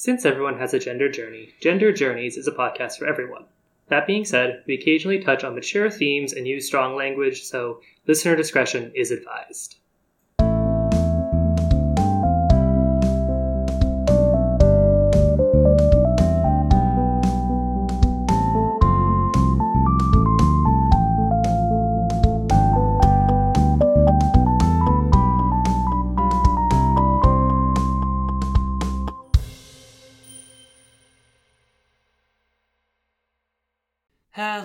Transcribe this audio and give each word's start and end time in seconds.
Since 0.00 0.24
everyone 0.24 0.58
has 0.60 0.72
a 0.72 0.78
gender 0.78 1.08
journey, 1.08 1.54
Gender 1.60 1.90
Journeys 1.90 2.36
is 2.36 2.46
a 2.46 2.52
podcast 2.52 2.98
for 2.98 3.08
everyone. 3.08 3.46
That 3.88 4.06
being 4.06 4.24
said, 4.24 4.62
we 4.64 4.74
occasionally 4.74 5.18
touch 5.18 5.42
on 5.42 5.56
mature 5.56 5.90
themes 5.90 6.32
and 6.32 6.46
use 6.46 6.68
strong 6.68 6.94
language, 6.94 7.42
so 7.42 7.80
listener 8.06 8.36
discretion 8.36 8.92
is 8.94 9.10
advised. 9.10 9.80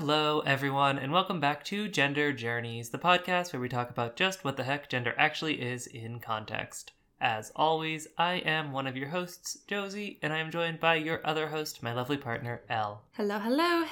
Hello, 0.05 0.41
everyone, 0.41 0.99
and 0.99 1.13
welcome 1.13 1.39
back 1.39 1.63
to 1.63 1.88
Gender 1.88 2.34
Journeys, 2.34 2.89
the 2.89 2.98
podcast 2.98 3.53
where 3.53 3.61
we 3.61 3.70
talk 3.70 3.89
about 3.89 4.17
just 4.17 4.44
what 4.44 4.57
the 4.57 4.66
heck 4.66 4.89
gender 4.89 5.16
actually 5.17 5.61
is 5.61 5.88
in 5.88 6.20
context. 6.20 6.91
As 7.21 7.53
always, 7.55 8.09
I 8.17 8.34
am 8.34 8.73
one 8.73 8.85
of 8.85 8.97
your 8.97 9.08
hosts, 9.08 9.59
Josie, 9.66 10.20
and 10.21 10.34
I 10.34 10.39
am 10.39 10.52
joined 10.52 10.81
by 10.81 10.95
your 10.95 11.25
other 11.25 11.47
host, 11.47 11.81
my 11.81 11.94
lovely 11.94 12.17
partner, 12.17 12.63
Elle. 12.67 13.02
Hello, 13.13 13.39
hello. 13.39 13.85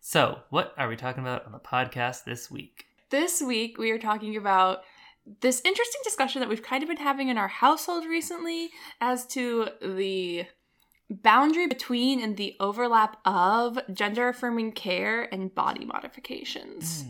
So, 0.00 0.40
what 0.50 0.74
are 0.76 0.86
we 0.86 0.96
talking 0.96 1.22
about 1.22 1.46
on 1.46 1.52
the 1.52 1.58
podcast 1.58 2.24
this 2.24 2.50
week? 2.50 2.84
This 3.08 3.40
week 3.40 3.78
we 3.78 3.90
are 3.90 3.98
talking 3.98 4.36
about 4.36 4.82
this 5.40 5.62
interesting 5.64 6.02
discussion 6.04 6.40
that 6.40 6.50
we've 6.50 6.62
kind 6.62 6.82
of 6.82 6.90
been 6.90 6.98
having 6.98 7.30
in 7.30 7.38
our 7.38 7.48
household 7.48 8.04
recently 8.04 8.68
as 9.00 9.24
to 9.28 9.70
the 9.80 10.44
boundary 11.10 11.66
between 11.66 12.20
and 12.22 12.36
the 12.36 12.54
overlap 12.60 13.16
of 13.24 13.78
gender 13.92 14.28
affirming 14.28 14.72
care 14.72 15.22
and 15.32 15.54
body 15.54 15.84
modifications. 15.84 17.04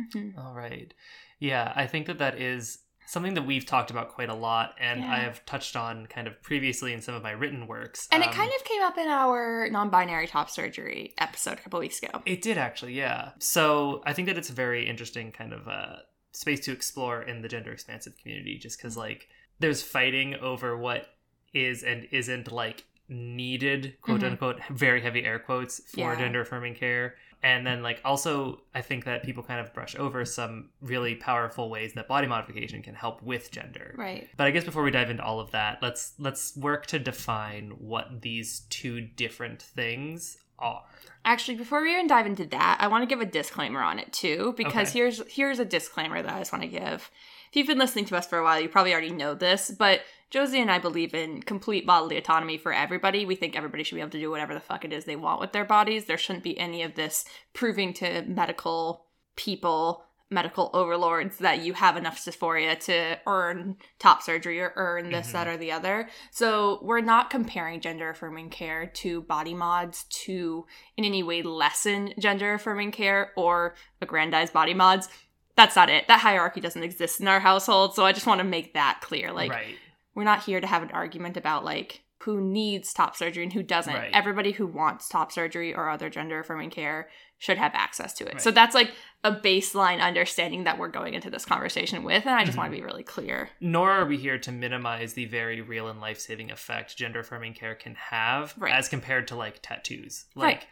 Mhm. 0.00 0.38
All 0.38 0.54
right. 0.54 0.92
Yeah, 1.38 1.72
I 1.74 1.86
think 1.86 2.06
that 2.06 2.18
that 2.18 2.40
is 2.40 2.78
something 3.06 3.34
that 3.34 3.42
we've 3.42 3.66
talked 3.66 3.90
about 3.90 4.10
quite 4.14 4.28
a 4.30 4.34
lot, 4.34 4.74
and 4.78 5.00
Yeah. 5.00 5.12
I 5.12 5.18
have 5.18 5.44
touched 5.44 5.76
on 5.76 6.06
kind 6.06 6.26
of 6.26 6.40
previously 6.42 6.92
in 6.92 7.02
some 7.02 7.14
of 7.14 7.22
my 7.22 7.32
written 7.32 7.66
works. 7.66 8.08
And 8.10 8.22
it 8.22 8.28
Um, 8.28 8.34
kind 8.34 8.50
of 8.56 8.64
came 8.64 8.80
up 8.82 8.96
in 8.96 9.08
our 9.08 9.68
non 9.70 9.90
binary 9.90 10.26
top 10.28 10.48
surgery 10.48 11.12
episode 11.18 11.58
a 11.58 11.62
couple 11.62 11.80
weeks 11.80 12.02
ago. 12.02 12.22
It 12.24 12.40
did 12.42 12.56
actually, 12.56 12.94
yeah. 12.94 13.32
So 13.38 14.02
I 14.06 14.12
think 14.12 14.28
that 14.28 14.38
it's 14.38 14.50
a 14.50 14.54
very 14.54 14.88
interesting 14.88 15.30
kind 15.32 15.52
of 15.52 15.68
uh, 15.68 15.96
space 16.30 16.60
to 16.60 16.72
explore 16.72 17.22
in 17.22 17.42
the 17.42 17.48
gender 17.48 17.72
expansive 17.72 18.16
community, 18.16 18.56
just 18.56 18.78
because 18.78 18.96
like 18.96 19.28
there's 19.58 19.82
fighting 19.82 20.34
over 20.36 20.76
what 20.76 21.14
is 21.52 21.82
and 21.82 22.08
isn't 22.12 22.50
like 22.50 22.84
needed, 23.12 23.96
quote 24.00 24.20
Mhm. 24.20 24.32
unquote, 24.32 24.60
very 24.70 25.00
heavy 25.00 25.24
air 25.24 25.38
quotes 25.38 25.80
for 25.90 26.00
Yeah. 26.00 26.16
gender 26.16 26.40
affirming 26.40 26.74
care. 26.74 27.16
And 27.44 27.66
then 27.66 27.82
like 27.82 28.00
also 28.04 28.62
I 28.74 28.82
think 28.82 29.04
that 29.04 29.24
people 29.24 29.42
kind 29.42 29.60
of 29.60 29.74
brush 29.74 29.96
over 29.96 30.24
some 30.24 30.70
really 30.80 31.14
powerful 31.16 31.68
ways 31.70 31.92
that 31.94 32.06
body 32.06 32.26
modification 32.28 32.82
can 32.82 32.94
help 32.94 33.20
with 33.22 33.50
gender. 33.50 33.94
Right. 33.98 34.28
But 34.36 34.46
I 34.46 34.50
guess 34.52 34.64
before 34.64 34.82
we 34.84 34.90
dive 34.92 35.10
into 35.10 35.24
all 35.24 35.40
of 35.40 35.50
that, 35.50 35.78
let's 35.82 36.14
let's 36.18 36.56
work 36.56 36.86
to 36.86 36.98
define 36.98 37.70
what 37.78 38.22
these 38.22 38.60
two 38.70 39.00
different 39.00 39.60
things 39.60 40.38
are. 40.58 40.84
Actually, 41.24 41.56
before 41.56 41.82
we 41.82 41.92
even 41.92 42.06
dive 42.06 42.26
into 42.26 42.46
that, 42.46 42.76
I 42.80 42.86
want 42.86 43.02
to 43.02 43.06
give 43.06 43.20
a 43.20 43.26
disclaimer 43.26 43.80
on 43.82 43.98
it 43.98 44.12
too, 44.12 44.54
because 44.56 44.90
Okay. 44.90 44.98
here's 45.00 45.32
here's 45.32 45.58
a 45.58 45.64
disclaimer 45.64 46.22
that 46.22 46.32
I 46.32 46.38
just 46.38 46.52
want 46.52 46.62
to 46.62 46.68
give. 46.68 47.10
If 47.50 47.56
you've 47.56 47.66
been 47.66 47.78
listening 47.78 48.04
to 48.06 48.16
us 48.16 48.26
for 48.28 48.38
a 48.38 48.44
while, 48.44 48.60
you 48.60 48.68
probably 48.68 48.92
already 48.92 49.10
know 49.10 49.34
this, 49.34 49.70
but 49.70 50.02
Josie 50.32 50.62
and 50.62 50.70
I 50.70 50.78
believe 50.78 51.12
in 51.14 51.42
complete 51.42 51.86
bodily 51.86 52.16
autonomy 52.16 52.56
for 52.56 52.72
everybody. 52.72 53.26
We 53.26 53.34
think 53.34 53.54
everybody 53.54 53.84
should 53.84 53.96
be 53.96 54.00
able 54.00 54.10
to 54.12 54.18
do 54.18 54.30
whatever 54.30 54.54
the 54.54 54.60
fuck 54.60 54.82
it 54.82 54.92
is 54.92 55.04
they 55.04 55.14
want 55.14 55.40
with 55.40 55.52
their 55.52 55.66
bodies. 55.66 56.06
There 56.06 56.16
shouldn't 56.16 56.42
be 56.42 56.58
any 56.58 56.82
of 56.82 56.94
this 56.94 57.26
proving 57.52 57.92
to 57.94 58.22
medical 58.22 59.04
people, 59.36 60.06
medical 60.30 60.70
overlords, 60.72 61.36
that 61.36 61.60
you 61.60 61.74
have 61.74 61.98
enough 61.98 62.18
dysphoria 62.18 62.80
to 62.86 63.18
earn 63.26 63.76
top 63.98 64.22
surgery 64.22 64.58
or 64.58 64.72
earn 64.74 65.10
this, 65.10 65.28
Mhm. 65.28 65.32
that, 65.32 65.48
or 65.48 65.58
the 65.58 65.70
other. 65.70 66.08
So 66.30 66.78
we're 66.80 67.02
not 67.02 67.28
comparing 67.28 67.82
gender 67.82 68.08
affirming 68.08 68.48
care 68.48 68.86
to 68.86 69.20
body 69.20 69.52
mods 69.52 70.04
to 70.24 70.66
in 70.96 71.04
any 71.04 71.22
way 71.22 71.42
lessen 71.42 72.14
gender 72.18 72.54
affirming 72.54 72.92
care 72.92 73.32
or 73.36 73.74
aggrandize 74.00 74.50
body 74.50 74.72
mods. 74.72 75.10
That's 75.56 75.76
not 75.76 75.90
it. 75.90 76.08
That 76.08 76.20
hierarchy 76.20 76.62
doesn't 76.62 76.82
exist 76.82 77.20
in 77.20 77.28
our 77.28 77.40
household. 77.40 77.94
So 77.94 78.06
I 78.06 78.12
just 78.12 78.26
want 78.26 78.38
to 78.38 78.44
make 78.44 78.72
that 78.72 79.02
clear. 79.02 79.30
Like, 79.30 79.50
right. 79.50 79.76
We're 80.14 80.24
not 80.24 80.44
here 80.44 80.60
to 80.60 80.66
have 80.66 80.82
an 80.82 80.90
argument 80.92 81.36
about 81.36 81.64
like 81.64 82.02
who 82.20 82.40
needs 82.40 82.92
top 82.92 83.16
surgery 83.16 83.42
and 83.42 83.52
who 83.52 83.62
doesn't. 83.64 83.92
Right. 83.94 84.10
Everybody 84.14 84.52
who 84.52 84.66
wants 84.66 85.08
top 85.08 85.32
surgery 85.32 85.74
or 85.74 85.88
other 85.90 86.08
gender 86.08 86.38
affirming 86.38 86.70
care 86.70 87.08
should 87.38 87.58
have 87.58 87.72
access 87.74 88.12
to 88.14 88.24
it. 88.26 88.40
So 88.40 88.52
that's 88.52 88.76
like 88.76 88.92
a 89.24 89.32
baseline 89.32 90.00
understanding 90.00 90.62
that 90.64 90.78
we're 90.78 90.86
going 90.86 91.14
into 91.14 91.30
this 91.30 91.44
conversation 91.44 92.04
with. 92.04 92.24
And 92.24 92.34
I 92.36 92.44
just 92.44 92.54
Mhm. 92.54 92.58
want 92.60 92.72
to 92.72 92.76
be 92.78 92.84
really 92.84 93.02
clear. 93.02 93.50
Nor 93.60 93.90
are 93.90 94.04
we 94.04 94.16
here 94.18 94.38
to 94.38 94.52
minimize 94.52 95.14
the 95.14 95.24
very 95.24 95.60
real 95.60 95.88
and 95.88 96.00
life 96.00 96.20
saving 96.20 96.52
effect 96.52 96.96
gender 96.96 97.20
affirming 97.20 97.54
care 97.54 97.74
can 97.74 97.96
have 97.96 98.54
Right. 98.56 98.72
as 98.72 98.88
compared 98.88 99.26
to 99.28 99.34
like 99.34 99.58
tattoos. 99.60 100.26
Like 100.36 100.58
Right. 100.58 100.66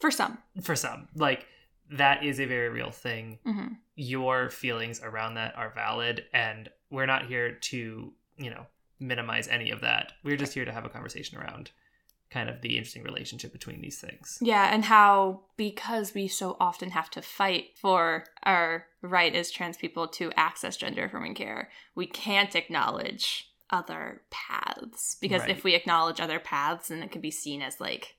For 0.00 0.10
some. 0.10 0.36
for 0.62 0.76
some, 0.76 1.08
like 1.14 1.46
that 1.90 2.22
is 2.22 2.38
a 2.38 2.44
very 2.44 2.68
real 2.68 2.90
thing. 2.90 3.38
hmm 3.44 3.68
Your 3.94 4.50
feelings 4.50 5.00
around 5.02 5.34
that 5.34 5.56
are 5.56 5.70
valid 5.70 6.26
and 6.34 6.68
we're 6.90 7.06
not 7.06 7.24
here 7.26 7.52
to, 7.52 8.12
you 8.38 8.50
know, 8.50 8.66
minimize 9.00 9.48
any 9.48 9.70
of 9.70 9.80
that. 9.80 10.12
We're 10.24 10.36
just 10.36 10.54
here 10.54 10.64
to 10.64 10.72
have 10.72 10.84
a 10.84 10.88
conversation 10.88 11.38
around 11.38 11.70
kind 12.30 12.50
of 12.50 12.60
the 12.60 12.76
interesting 12.76 13.02
relationship 13.04 13.52
between 13.52 13.80
these 13.80 13.98
things. 13.98 14.38
Yeah, 14.40 14.72
and 14.72 14.84
how 14.84 15.42
because 15.56 16.14
we 16.14 16.28
so 16.28 16.56
often 16.60 16.90
have 16.90 17.10
to 17.10 17.22
fight 17.22 17.70
for 17.80 18.24
our 18.42 18.86
right 19.00 19.34
as 19.34 19.50
trans 19.50 19.76
people 19.76 20.08
to 20.08 20.30
access 20.36 20.76
gender 20.76 21.04
affirming 21.04 21.34
care, 21.34 21.70
we 21.94 22.06
can't 22.06 22.54
acknowledge 22.54 23.50
other 23.70 24.22
paths. 24.30 25.16
Because 25.20 25.42
Right. 25.42 25.50
if 25.50 25.64
we 25.64 25.74
acknowledge 25.74 26.20
other 26.20 26.38
paths, 26.38 26.88
then 26.88 27.02
it 27.02 27.10
can 27.10 27.20
be 27.20 27.30
seen 27.30 27.62
as 27.62 27.80
like, 27.80 28.16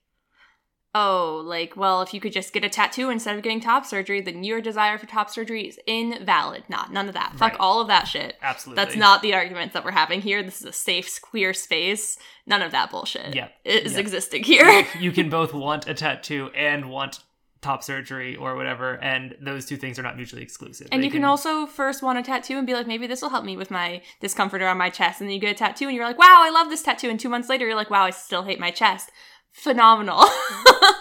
oh, 0.94 1.42
like, 1.44 1.76
well, 1.76 2.02
if 2.02 2.12
you 2.12 2.20
could 2.20 2.32
just 2.32 2.52
get 2.52 2.64
a 2.64 2.68
tattoo 2.68 3.10
instead 3.10 3.36
of 3.36 3.42
getting 3.42 3.60
top 3.60 3.86
surgery, 3.86 4.20
then 4.20 4.42
your 4.42 4.60
desire 4.60 4.98
for 4.98 5.06
top 5.06 5.30
surgery 5.30 5.68
is 5.68 5.78
invalid. 5.86 6.64
Not 6.68 6.92
none 6.92 7.06
of 7.06 7.14
that. 7.14 7.32
Fuck 7.36 7.52
Right. 7.52 7.60
all 7.60 7.80
of 7.80 7.86
that 7.88 8.08
shit. 8.08 8.36
Absolutely. 8.42 8.84
That's 8.84 8.96
not 8.96 9.22
the 9.22 9.34
arguments 9.34 9.74
that 9.74 9.84
we're 9.84 9.92
having 9.92 10.20
here. 10.20 10.42
This 10.42 10.60
is 10.60 10.66
a 10.66 10.72
safe, 10.72 11.20
queer 11.22 11.54
space. 11.54 12.18
None 12.46 12.62
of 12.62 12.72
that 12.72 12.90
bullshit 12.90 13.34
Yeah. 13.34 13.48
is 13.64 13.96
existing 13.96 14.42
here. 14.44 14.84
you 14.98 15.12
can 15.12 15.30
both 15.30 15.54
want 15.54 15.86
a 15.88 15.94
tattoo 15.94 16.50
and 16.56 16.90
want 16.90 17.20
top 17.60 17.84
surgery 17.84 18.34
or 18.36 18.56
whatever, 18.56 18.94
and 19.02 19.36
those 19.38 19.66
two 19.66 19.76
things 19.76 19.98
are 19.98 20.02
not 20.02 20.16
mutually 20.16 20.42
exclusive. 20.42 20.88
And 20.90 21.02
They 21.02 21.06
you 21.06 21.12
can 21.12 21.24
also 21.24 21.66
first 21.66 22.02
want 22.02 22.18
a 22.18 22.22
tattoo 22.22 22.56
and 22.56 22.66
be 22.66 22.72
like, 22.72 22.86
maybe 22.86 23.06
this 23.06 23.20
will 23.20 23.28
help 23.28 23.44
me 23.44 23.54
with 23.56 23.70
my 23.70 24.00
discomfort 24.20 24.62
around 24.62 24.78
my 24.78 24.88
chest. 24.88 25.20
And 25.20 25.28
then 25.28 25.34
you 25.34 25.40
get 25.40 25.50
a 25.50 25.58
tattoo 25.58 25.84
and 25.86 25.94
you're 25.94 26.06
like, 26.06 26.18
wow, 26.18 26.40
I 26.40 26.48
love 26.50 26.70
this 26.70 26.82
tattoo. 26.82 27.10
And 27.10 27.20
two 27.20 27.28
months 27.28 27.48
later, 27.50 27.66
you're 27.66 27.76
like, 27.76 27.90
wow, 27.90 28.04
I 28.04 28.10
still 28.10 28.44
hate 28.44 28.58
my 28.58 28.70
chest. 28.70 29.10
Phenomenal. 29.52 30.24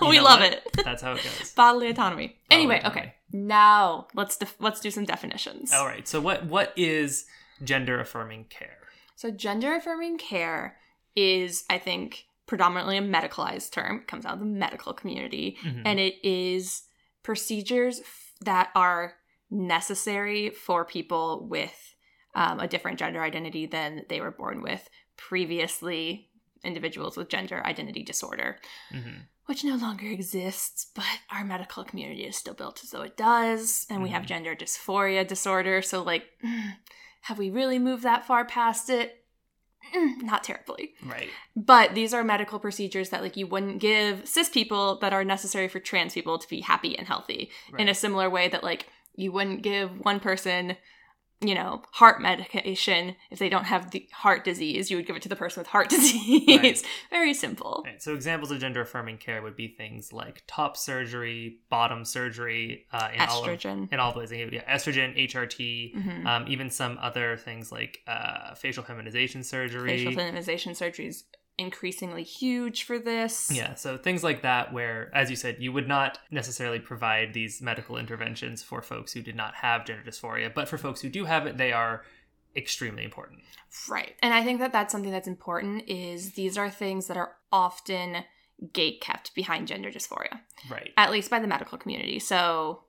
We 0.02 0.22
love 0.22 0.40
what? 0.40 0.54
it. 0.54 0.64
That's 0.86 1.02
how 1.02 1.12
it 1.12 1.24
goes. 1.24 1.52
Bodily 1.56 1.90
autonomy. 1.90 2.38
Anyway, 2.50 2.78
autonomy. 2.80 3.02
okay. 3.02 3.14
Now 3.34 4.08
let's 4.16 4.38
def- 4.38 4.56
let's 4.60 4.80
do 4.80 4.90
some 4.92 5.04
definitions. 5.04 5.74
All 5.74 5.86
right. 5.86 6.08
So 6.08 6.22
what 6.22 6.46
what 6.46 6.72
is 6.78 7.26
gender 7.66 8.00
affirming 8.00 8.46
care? 8.46 8.78
So 9.18 9.30
gender 9.30 9.76
affirming 9.76 10.18
care 10.18 10.78
is, 11.18 11.66
I 11.70 11.78
think, 11.80 12.26
predominantly 12.48 12.98
a 12.98 13.02
medicalized 13.02 13.72
term. 13.72 13.98
It 13.98 14.08
comes 14.08 14.26
out 14.26 14.36
of 14.36 14.40
the 14.40 14.46
medical 14.46 14.94
community. 14.94 15.58
Mhm. 15.66 15.82
and 15.86 16.00
it 16.00 16.16
is 16.26 16.84
procedures 17.24 18.00
f- 18.00 18.32
that 18.42 18.70
are 18.74 19.16
necessary 19.52 20.50
for 20.52 20.86
people 20.86 21.46
with 21.50 21.96
um, 22.36 22.60
a 22.62 22.68
different 22.70 23.00
gender 23.00 23.22
identity 23.22 23.66
than 23.66 24.06
they 24.08 24.22
were 24.22 24.32
born 24.32 24.62
with 24.62 24.88
previously 25.18 26.29
individuals 26.64 27.18
with 27.18 27.30
gender 27.30 27.66
identity 27.66 28.04
disorder 28.04 28.60
Mhm. 28.94 29.28
which 29.46 29.64
no 29.64 29.76
longer 29.76 30.06
exists 30.08 30.92
but 30.96 31.06
our 31.32 31.44
medical 31.44 31.84
community 31.84 32.24
is 32.26 32.36
still 32.38 32.54
built 32.54 32.82
as 32.84 32.92
though 32.92 33.02
it 33.02 33.18
does 33.18 33.86
and 33.90 34.04
we 34.04 34.10
have 34.10 34.24
Mhm. 34.24 34.28
gender 34.28 34.56
dysphoria 34.56 35.28
disorder 35.28 35.82
so 35.82 36.04
like 36.04 36.26
have 37.22 37.38
we 37.38 37.50
really 37.50 37.80
moved 37.80 38.04
that 38.04 38.26
far 38.26 38.46
past 38.46 38.90
it 38.90 39.16
Mm, 39.96 40.24
not 40.24 40.44
terribly 40.44 40.94
Right. 41.04 41.30
but 41.56 41.96
these 41.96 42.14
are 42.14 42.24
medical 42.24 42.60
procedures 42.60 43.10
that 43.10 43.22
like 43.24 43.38
you 43.38 43.48
wouldn't 43.48 43.80
give 43.80 44.28
cis 44.28 44.50
people 44.50 45.00
that 45.00 45.14
are 45.14 45.24
necessary 45.24 45.68
for 45.70 45.80
trans 45.80 46.14
people 46.14 46.38
to 46.38 46.48
be 46.50 46.62
happy 46.62 46.98
and 46.98 47.08
healthy 47.08 47.50
Right. 47.72 47.82
in 47.82 47.90
a 47.90 47.96
similar 47.96 48.30
way 48.30 48.50
that 48.50 48.64
like 48.64 48.88
you 49.16 49.32
wouldn't 49.32 49.62
give 49.64 49.90
one 50.06 50.20
person 50.20 50.76
you 51.42 51.56
know 51.56 51.82
heart 51.92 52.22
medication 52.22 53.16
if 53.32 53.40
they 53.40 53.48
don't 53.48 53.64
have 53.66 53.92
the 53.92 54.06
heart 54.12 54.44
disease 54.44 54.92
you 54.92 54.98
would 54.98 55.06
give 55.08 55.16
it 55.16 55.22
to 55.22 55.30
the 55.30 55.36
person 55.38 55.62
with 55.62 55.68
heart 55.68 55.88
disease 55.96 56.44
Right. 56.48 56.86
very 57.10 57.34
simple 57.34 57.84
Right. 57.86 58.02
So 58.04 58.14
examples 58.14 58.52
of 58.52 58.60
gender 58.60 58.82
affirming 58.82 59.18
care 59.20 59.42
would 59.42 59.56
be 59.56 59.70
things 59.70 60.12
like 60.12 60.44
top 60.48 60.76
surgery, 60.76 61.60
bottom 61.70 62.04
surgery, 62.04 62.86
uh, 62.92 63.10
in 63.14 63.22
all 63.22 63.46
of, 63.46 63.50
estrogen 63.52 63.92
in 63.92 64.00
all 64.00 64.12
those 64.14 64.32
yeah, 64.32 64.48
estrogen, 64.76 65.18
HRT, 65.18 65.96
Mhm. 65.96 66.26
um, 66.26 66.46
even 66.48 66.70
some 66.70 66.98
other 67.02 67.38
things 67.38 67.72
like 67.72 68.00
uh, 68.08 68.54
facial 68.56 68.84
feminization 68.84 69.44
surgery. 69.44 69.90
facial 69.98 70.12
feminization 70.12 70.76
surgery 70.76 71.08
is 71.08 71.24
increasingly 71.60 72.24
huge 72.24 72.84
for 72.84 72.98
this. 72.98 73.52
Yeah, 73.54 73.76
so 73.76 73.98
things 73.98 74.24
like 74.24 74.42
that, 74.44 74.72
where, 74.74 75.12
as 75.14 75.30
you 75.30 75.36
said, 75.36 75.58
you 75.60 75.72
would 75.74 75.88
not 75.88 76.18
necessarily 76.32 76.80
provide 76.80 77.34
these 77.34 77.62
medical 77.62 77.98
interventions 77.98 78.64
for 78.64 78.82
folks 78.82 79.12
who 79.12 79.22
did 79.22 79.36
not 79.36 79.56
have 79.56 79.86
gender 79.86 80.04
dysphoria, 80.10 80.52
but 80.54 80.68
for 80.70 80.78
folks 80.78 81.02
who 81.02 81.10
do 81.10 81.26
have 81.26 81.46
it, 81.46 81.58
they 81.58 81.74
are 81.74 82.04
extremely 82.56 83.04
important. 83.04 83.42
Right. 83.90 84.16
And 84.24 84.34
I 84.34 84.44
think 84.44 84.60
that 84.60 84.72
that's 84.72 84.92
something 84.92 85.12
that's 85.12 85.28
important 85.28 85.88
is 85.88 86.32
these 86.34 86.58
are 86.58 86.70
things 86.70 87.08
that 87.08 87.18
are 87.18 87.36
often 87.52 88.24
gate 88.74 89.02
kept 89.02 89.36
behind 89.36 89.68
gender 89.68 89.92
dysphoria, 89.92 90.40
Right. 90.70 90.92
at 90.98 91.12
least 91.12 91.30
by 91.30 91.40
the 91.40 91.48
medical 91.48 91.78
community. 91.78 92.20
So 92.20 92.84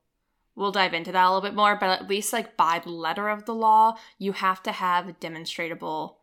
we'll 0.54 0.72
dive 0.72 0.94
into 0.94 1.12
that 1.12 1.24
a 1.24 1.28
little 1.28 1.42
bit 1.48 1.54
more, 1.54 1.76
but 1.76 1.90
at 1.90 2.08
least 2.08 2.32
like 2.32 2.56
by 2.56 2.80
the 2.82 2.90
letter 2.90 3.28
of 3.28 3.44
the 3.46 3.54
law, 3.54 3.96
you 4.18 4.32
have 4.32 4.62
to 4.62 4.72
have 4.72 5.20
demonstrable 5.20 6.19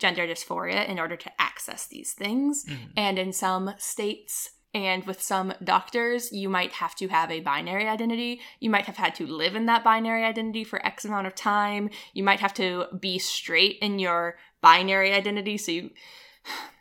gender 0.00 0.26
dysphoria 0.26 0.88
in 0.88 0.98
order 0.98 1.16
to 1.16 1.30
access 1.40 1.86
these 1.86 2.12
things. 2.12 2.64
Mhm. 2.66 2.92
And 2.96 3.18
in 3.18 3.32
some 3.32 3.74
states 3.78 4.50
and 4.72 5.04
with 5.04 5.20
some 5.20 5.52
doctors, 5.64 6.32
you 6.32 6.48
might 6.48 6.72
have 6.74 6.94
to 6.96 7.08
have 7.08 7.30
a 7.30 7.40
binary 7.40 7.88
identity. 7.88 8.40
You 8.60 8.70
might 8.70 8.86
have 8.86 8.96
had 8.96 9.14
to 9.16 9.26
live 9.26 9.54
in 9.56 9.66
that 9.66 9.82
binary 9.84 10.24
identity 10.24 10.64
for 10.64 10.84
X 10.86 11.04
amount 11.04 11.26
of 11.26 11.34
time. 11.34 11.90
You 12.14 12.22
might 12.22 12.40
have 12.40 12.54
to 12.54 12.86
be 12.98 13.18
straight 13.18 13.78
in 13.80 13.98
your 13.98 14.36
binary 14.60 15.12
identity. 15.12 15.58
So 15.58 15.72
you, 15.72 15.90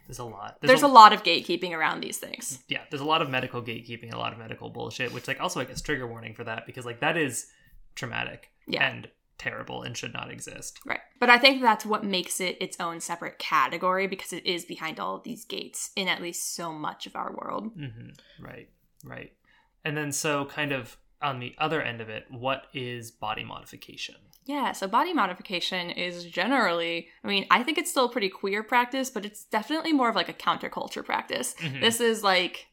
There's 0.08 0.20
a 0.20 0.24
lot. 0.24 0.58
there's, 0.62 0.82
a, 0.84 0.88
lot 0.88 1.14
of 1.14 1.24
gatekeeping 1.24 1.72
around 1.72 2.02
these 2.02 2.18
things. 2.18 2.60
yeah, 2.68 2.82
there's 2.90 3.02
a 3.02 3.06
lot 3.06 3.22
of 3.22 3.30
medical 3.30 3.62
gatekeeping, 3.62 4.14
a 4.14 4.18
lot 4.18 4.34
of 4.34 4.40
medical 4.40 4.70
bullshit, 4.70 5.12
which 5.14 5.28
like 5.28 5.40
also 5.40 5.60
like 5.60 5.70
a 5.70 5.76
trigger 5.76 6.08
warning 6.08 6.34
for 6.34 6.44
that 6.44 6.66
because 6.66 6.86
like 6.86 7.00
that 7.02 7.18
is 7.18 7.48
traumatic 7.96 8.50
Yeah. 8.68 8.88
and 8.90 9.10
terrible 9.40 9.82
and 9.82 9.98
should 9.98 10.14
not 10.14 10.30
exist. 10.30 10.80
Right. 10.86 11.00
But 11.20 11.30
I 11.30 11.38
think 11.38 11.62
that's 11.62 11.86
what 11.86 12.04
makes 12.04 12.40
it 12.40 12.58
its 12.62 12.78
own 12.80 13.00
separate 13.00 13.40
category 13.40 14.06
because 14.08 14.34
it 14.34 14.46
is 14.46 14.66
behind 14.66 15.00
all 15.00 15.16
of 15.16 15.24
these 15.24 15.46
gates 15.46 15.92
in 15.96 16.08
at 16.08 16.22
least 16.22 16.54
so 16.56 16.72
much 16.72 17.08
of 17.08 17.16
our 17.16 17.34
world. 17.34 17.72
hmm 17.74 18.10
Right, 18.40 18.70
right. 19.04 19.34
And 19.84 19.98
then 19.98 20.12
so 20.12 20.46
kind 20.46 20.72
of 20.72 20.98
on 21.22 21.40
the 21.40 21.56
other 21.58 21.82
end 21.82 22.02
of 22.02 22.10
it, 22.10 22.26
what 22.30 22.68
is 22.74 23.12
body 23.12 23.44
modification? 23.44 24.16
Yeah, 24.46 24.72
so 24.72 24.88
body 24.88 25.14
modification 25.14 25.90
is 25.92 26.26
generally, 26.26 27.10
I 27.24 27.28
mean, 27.28 27.46
I 27.52 27.62
think 27.62 27.78
it's 27.78 27.92
still 27.92 28.06
a 28.06 28.12
pretty 28.12 28.30
queer 28.30 28.64
practice, 28.64 29.10
but 29.10 29.26
it's 29.26 29.44
definitely 29.46 29.94
more 29.94 30.10
of 30.10 30.16
like 30.16 30.30
a 30.30 30.34
counterculture 30.34 31.06
practice. 31.06 31.54
Mhm. 31.60 31.82
This 31.82 32.00
is 32.00 32.24
like, 32.24 32.68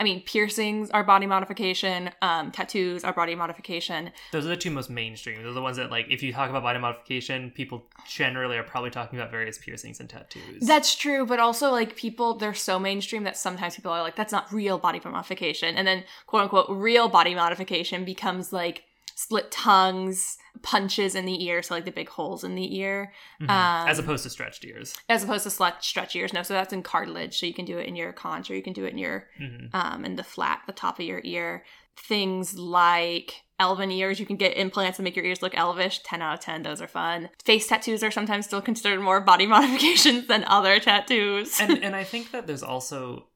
I 0.00 0.02
mean, 0.02 0.22
piercings 0.22 0.88
are 0.90 1.04
body 1.04 1.26
modification, 1.26 2.10
um, 2.22 2.50
tattoos 2.50 3.04
are 3.04 3.12
body 3.12 3.34
modification. 3.34 4.10
Those 4.32 4.46
are 4.46 4.48
the 4.48 4.56
two 4.56 4.70
most 4.70 4.88
mainstream. 4.88 5.42
They're 5.42 5.52
the 5.52 5.60
ones 5.60 5.76
that 5.76 5.90
like 5.90 6.06
if 6.08 6.22
you 6.22 6.32
talk 6.32 6.48
about 6.48 6.62
body 6.62 6.78
modification, 6.78 7.50
people 7.50 7.84
generally 8.08 8.56
are 8.56 8.62
probably 8.62 8.88
talking 8.88 9.18
about 9.18 9.30
various 9.30 9.58
piercings 9.58 10.00
and 10.00 10.08
tattoos. 10.08 10.66
That's 10.66 10.94
true, 10.94 11.26
but 11.26 11.38
also 11.38 11.70
like 11.70 11.96
people, 11.96 12.34
they're 12.34 12.54
so 12.54 12.78
mainstream 12.78 13.24
that 13.24 13.36
sometimes 13.36 13.76
people 13.76 13.92
are 13.92 14.02
like, 14.02 14.16
that's 14.16 14.32
not 14.32 14.50
real 14.50 14.78
body 14.78 15.02
modification. 15.04 15.76
And 15.76 15.86
then, 15.86 16.04
quote 16.26 16.44
unquote, 16.44 16.70
real 16.70 17.10
body 17.10 17.34
modification 17.34 18.06
becomes 18.06 18.54
like 18.54 18.84
split 19.24 19.50
tongues, 19.50 20.38
punches 20.62 21.14
in 21.14 21.24
the 21.26 21.44
ear, 21.44 21.62
so 21.62 21.74
like 21.74 21.84
the 21.84 21.90
big 22.00 22.08
holes 22.08 22.42
in 22.44 22.54
the 22.54 22.68
ear. 22.78 23.12
Mhm. 23.40 23.50
um, 23.50 23.88
as 23.88 23.98
opposed 23.98 24.22
to 24.24 24.30
stretched 24.30 24.64
ears. 24.64 24.94
as 25.08 25.22
opposed 25.24 25.44
to 25.44 25.50
slut 25.50 25.82
stretch 25.82 26.16
ears. 26.16 26.32
No, 26.32 26.42
so 26.42 26.54
that's 26.54 26.72
in 26.72 26.82
cartilage. 26.82 27.38
So 27.38 27.44
you 27.46 27.54
can 27.54 27.64
do 27.66 27.78
it 27.78 27.86
in 27.86 27.96
your 27.96 28.12
conch 28.12 28.50
or 28.50 28.54
you 28.56 28.62
can 28.62 28.72
do 28.72 28.84
it 28.86 28.92
in 28.92 28.98
your 28.98 29.28
hmm 29.36 29.66
um 29.74 30.04
in 30.04 30.16
the 30.16 30.24
flat, 30.24 30.62
the 30.66 30.72
top 30.72 30.98
of 30.98 31.04
your 31.04 31.20
ear. 31.24 31.64
Things 31.96 32.56
like 32.56 33.42
elven 33.58 33.90
ears, 33.90 34.18
you 34.18 34.24
can 34.24 34.36
get 34.36 34.56
implants 34.56 34.96
that 34.96 35.02
make 35.02 35.16
your 35.16 35.24
ears 35.24 35.42
look 35.42 35.54
elvish. 35.54 35.98
Ten 36.02 36.22
out 36.22 36.34
of 36.34 36.40
ten, 36.40 36.62
those 36.62 36.80
are 36.80 36.88
fun. 36.88 37.28
Face 37.44 37.66
tattoos 37.68 38.02
are 38.02 38.10
sometimes 38.10 38.46
still 38.46 38.62
considered 38.62 39.00
more 39.00 39.20
body 39.20 39.46
modifications 39.54 40.26
than 40.28 40.44
other 40.44 40.80
tattoos. 40.80 41.60
and 41.60 41.72
and 41.86 41.94
I 41.94 42.04
think 42.04 42.30
that 42.30 42.46
there's 42.46 42.62
also, 42.62 43.26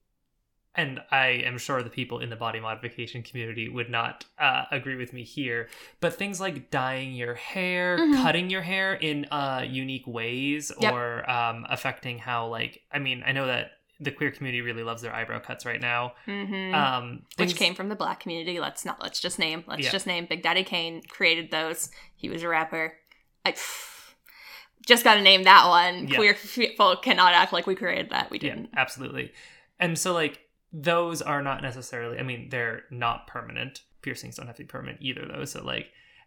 and 0.76 1.00
I 1.10 1.28
am 1.28 1.56
sure 1.58 1.82
the 1.82 1.90
people 1.90 2.18
in 2.20 2.30
the 2.30 2.36
body 2.36 2.58
modification 2.60 3.22
community 3.22 3.68
would 3.68 3.88
not 3.90 4.24
uh, 4.38 4.64
agree 4.72 4.96
with 4.96 5.12
me 5.12 5.22
here, 5.24 5.68
but 6.00 6.14
things 6.14 6.40
like 6.40 6.70
dyeing 6.70 7.12
your 7.14 7.34
hair, 7.34 7.98
Mhm. 7.98 8.22
cutting 8.22 8.50
your 8.50 8.62
hair 8.62 8.94
in 8.94 9.26
uh, 9.30 9.64
unique 9.66 10.06
ways, 10.06 10.72
Yep. 10.80 10.92
or 10.92 11.30
um, 11.30 11.66
affecting 11.68 12.18
how 12.18 12.46
like 12.48 12.82
I 12.92 12.98
mean 12.98 13.22
I 13.26 13.32
know 13.32 13.46
that 13.46 13.72
the 14.00 14.10
queer 14.10 14.32
community 14.32 14.60
really 14.60 14.82
loves 14.82 15.02
their 15.02 15.14
eyebrow 15.14 15.38
cuts 15.38 15.64
right 15.64 15.80
now. 15.80 16.14
Mhm. 16.26 16.74
Um, 16.74 17.22
Which 17.36 17.54
came 17.54 17.74
from 17.76 17.88
the 17.88 17.94
black 17.94 18.18
community. 18.18 18.58
Let's 18.58 18.84
not. 18.84 19.00
Let's 19.00 19.20
just 19.20 19.38
name. 19.38 19.62
Let's 19.68 19.84
Yeah. 19.84 19.90
just 19.92 20.06
name. 20.06 20.26
Big 20.26 20.42
Daddy 20.42 20.64
Kane 20.64 21.02
created 21.08 21.52
those. 21.52 21.90
He 22.16 22.28
was 22.28 22.42
a 22.42 22.48
rapper. 22.48 22.98
I 23.44 23.54
just 24.86 25.04
got 25.04 25.14
to 25.14 25.22
name 25.22 25.44
that 25.44 25.68
one. 25.68 26.08
Yeah. 26.08 26.16
Queer 26.16 26.34
people 26.54 26.96
cannot 26.96 27.34
act 27.34 27.52
like 27.52 27.66
we 27.66 27.74
created 27.74 28.10
that. 28.10 28.30
We 28.30 28.38
didn't. 28.38 28.70
absolutely. 28.76 29.32
And 29.78 29.98
so 29.98 30.12
like 30.12 30.40
those 30.76 31.22
are 31.22 31.40
not 31.40 31.62
necessarily 31.62 32.18
I 32.18 32.22
mean, 32.22 32.48
they're 32.50 32.82
not 32.90 33.26
permanent. 33.28 33.82
Piercings 34.02 34.36
don't 34.36 34.46
have 34.48 34.56
to 34.56 34.62
be 34.64 34.66
permanent 34.66 34.98
either 35.00 35.24
though. 35.26 35.44
So 35.44 35.62
like 35.64 35.86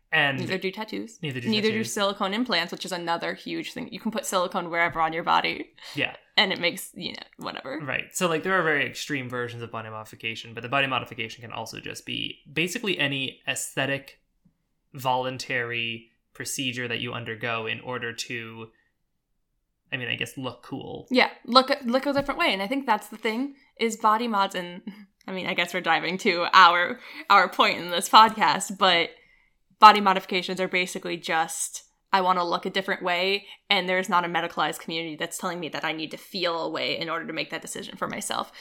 and 0.10 0.40
Neither 0.40 0.58
do 0.58 0.72
tattoos. 0.72 1.20
neither 1.22 1.42
do 1.42 1.50
Neither 1.50 1.70
do 1.70 1.84
silicone 1.84 2.34
implants, 2.34 2.72
which 2.72 2.86
is 2.86 2.94
another 2.94 3.34
huge 3.34 3.74
thing. 3.74 3.90
You 3.92 4.00
can 4.00 4.10
put 4.10 4.26
silicone 4.26 4.70
wherever 4.70 5.02
on 5.02 5.12
your 5.12 5.24
body, 5.26 5.72
Yeah, 5.96 6.16
and 6.38 6.54
it 6.54 6.62
makes 6.62 6.92
you 6.96 7.12
know 7.12 7.24
whatever. 7.40 7.82
right. 7.84 8.06
So 8.14 8.30
like 8.30 8.44
there 8.44 8.54
are 8.54 8.64
very 8.64 8.86
extreme 8.88 9.30
versions 9.30 9.62
of 9.62 9.70
body 9.70 9.90
modification, 9.90 10.54
but 10.54 10.64
the 10.64 10.70
body 10.70 10.88
modification 10.88 11.42
can 11.42 11.52
also 11.52 11.82
just 11.82 12.06
be 12.06 12.40
basically 12.52 12.98
any 12.98 13.42
aesthetic 13.50 14.22
voluntary 14.94 16.10
procedure 16.34 16.88
that 16.88 17.00
you 17.00 17.14
undergo 17.14 17.66
in 17.66 17.80
order 17.82 18.14
to 18.14 18.68
I 19.92 19.96
mean, 19.96 20.10
I 20.10 20.16
guess 20.16 20.38
look 20.38 20.64
cool. 20.64 21.08
Yeah, 21.10 21.30
look 21.46 21.70
look 21.86 22.06
a 22.06 22.14
different 22.14 22.40
way, 22.40 22.54
and 22.54 22.62
I 22.62 22.68
think 22.68 22.86
that's 22.86 23.08
the 23.08 23.18
thing 23.18 23.56
is 23.80 23.98
body 23.98 24.28
mods. 24.28 24.56
And 24.56 24.82
I 25.28 25.32
mean, 25.32 25.48
I 25.48 25.54
guess 25.54 25.74
we're 25.74 25.82
diving 25.82 26.18
to 26.20 26.48
our 26.54 27.00
our 27.30 27.50
point 27.50 27.80
in 27.80 27.92
this 27.92 28.10
podcast, 28.10 28.78
but 28.78 29.10
body 29.80 30.02
modifications 30.02 30.60
are 30.60 30.68
basically 30.68 31.18
just 31.18 31.84
I 32.14 32.22
want 32.22 32.40
to 32.40 32.44
look 32.44 32.66
a 32.66 32.70
different 32.70 33.04
way, 33.04 33.46
and 33.70 33.88
there's 33.88 34.10
not 34.10 34.26
a 34.26 34.30
medicalized 34.30 34.80
community 34.80 35.16
that's 35.16 35.38
telling 35.38 35.60
me 35.60 35.70
that 35.70 35.84
I 35.84 35.92
need 35.92 36.12
to 36.12 36.18
feel 36.18 36.62
a 36.62 36.70
way 36.70 36.98
in 36.98 37.10
order 37.10 37.28
to 37.28 37.34
make 37.34 37.50
that 37.50 37.62
decision 37.62 37.98
for 37.98 38.08
myself. 38.08 38.52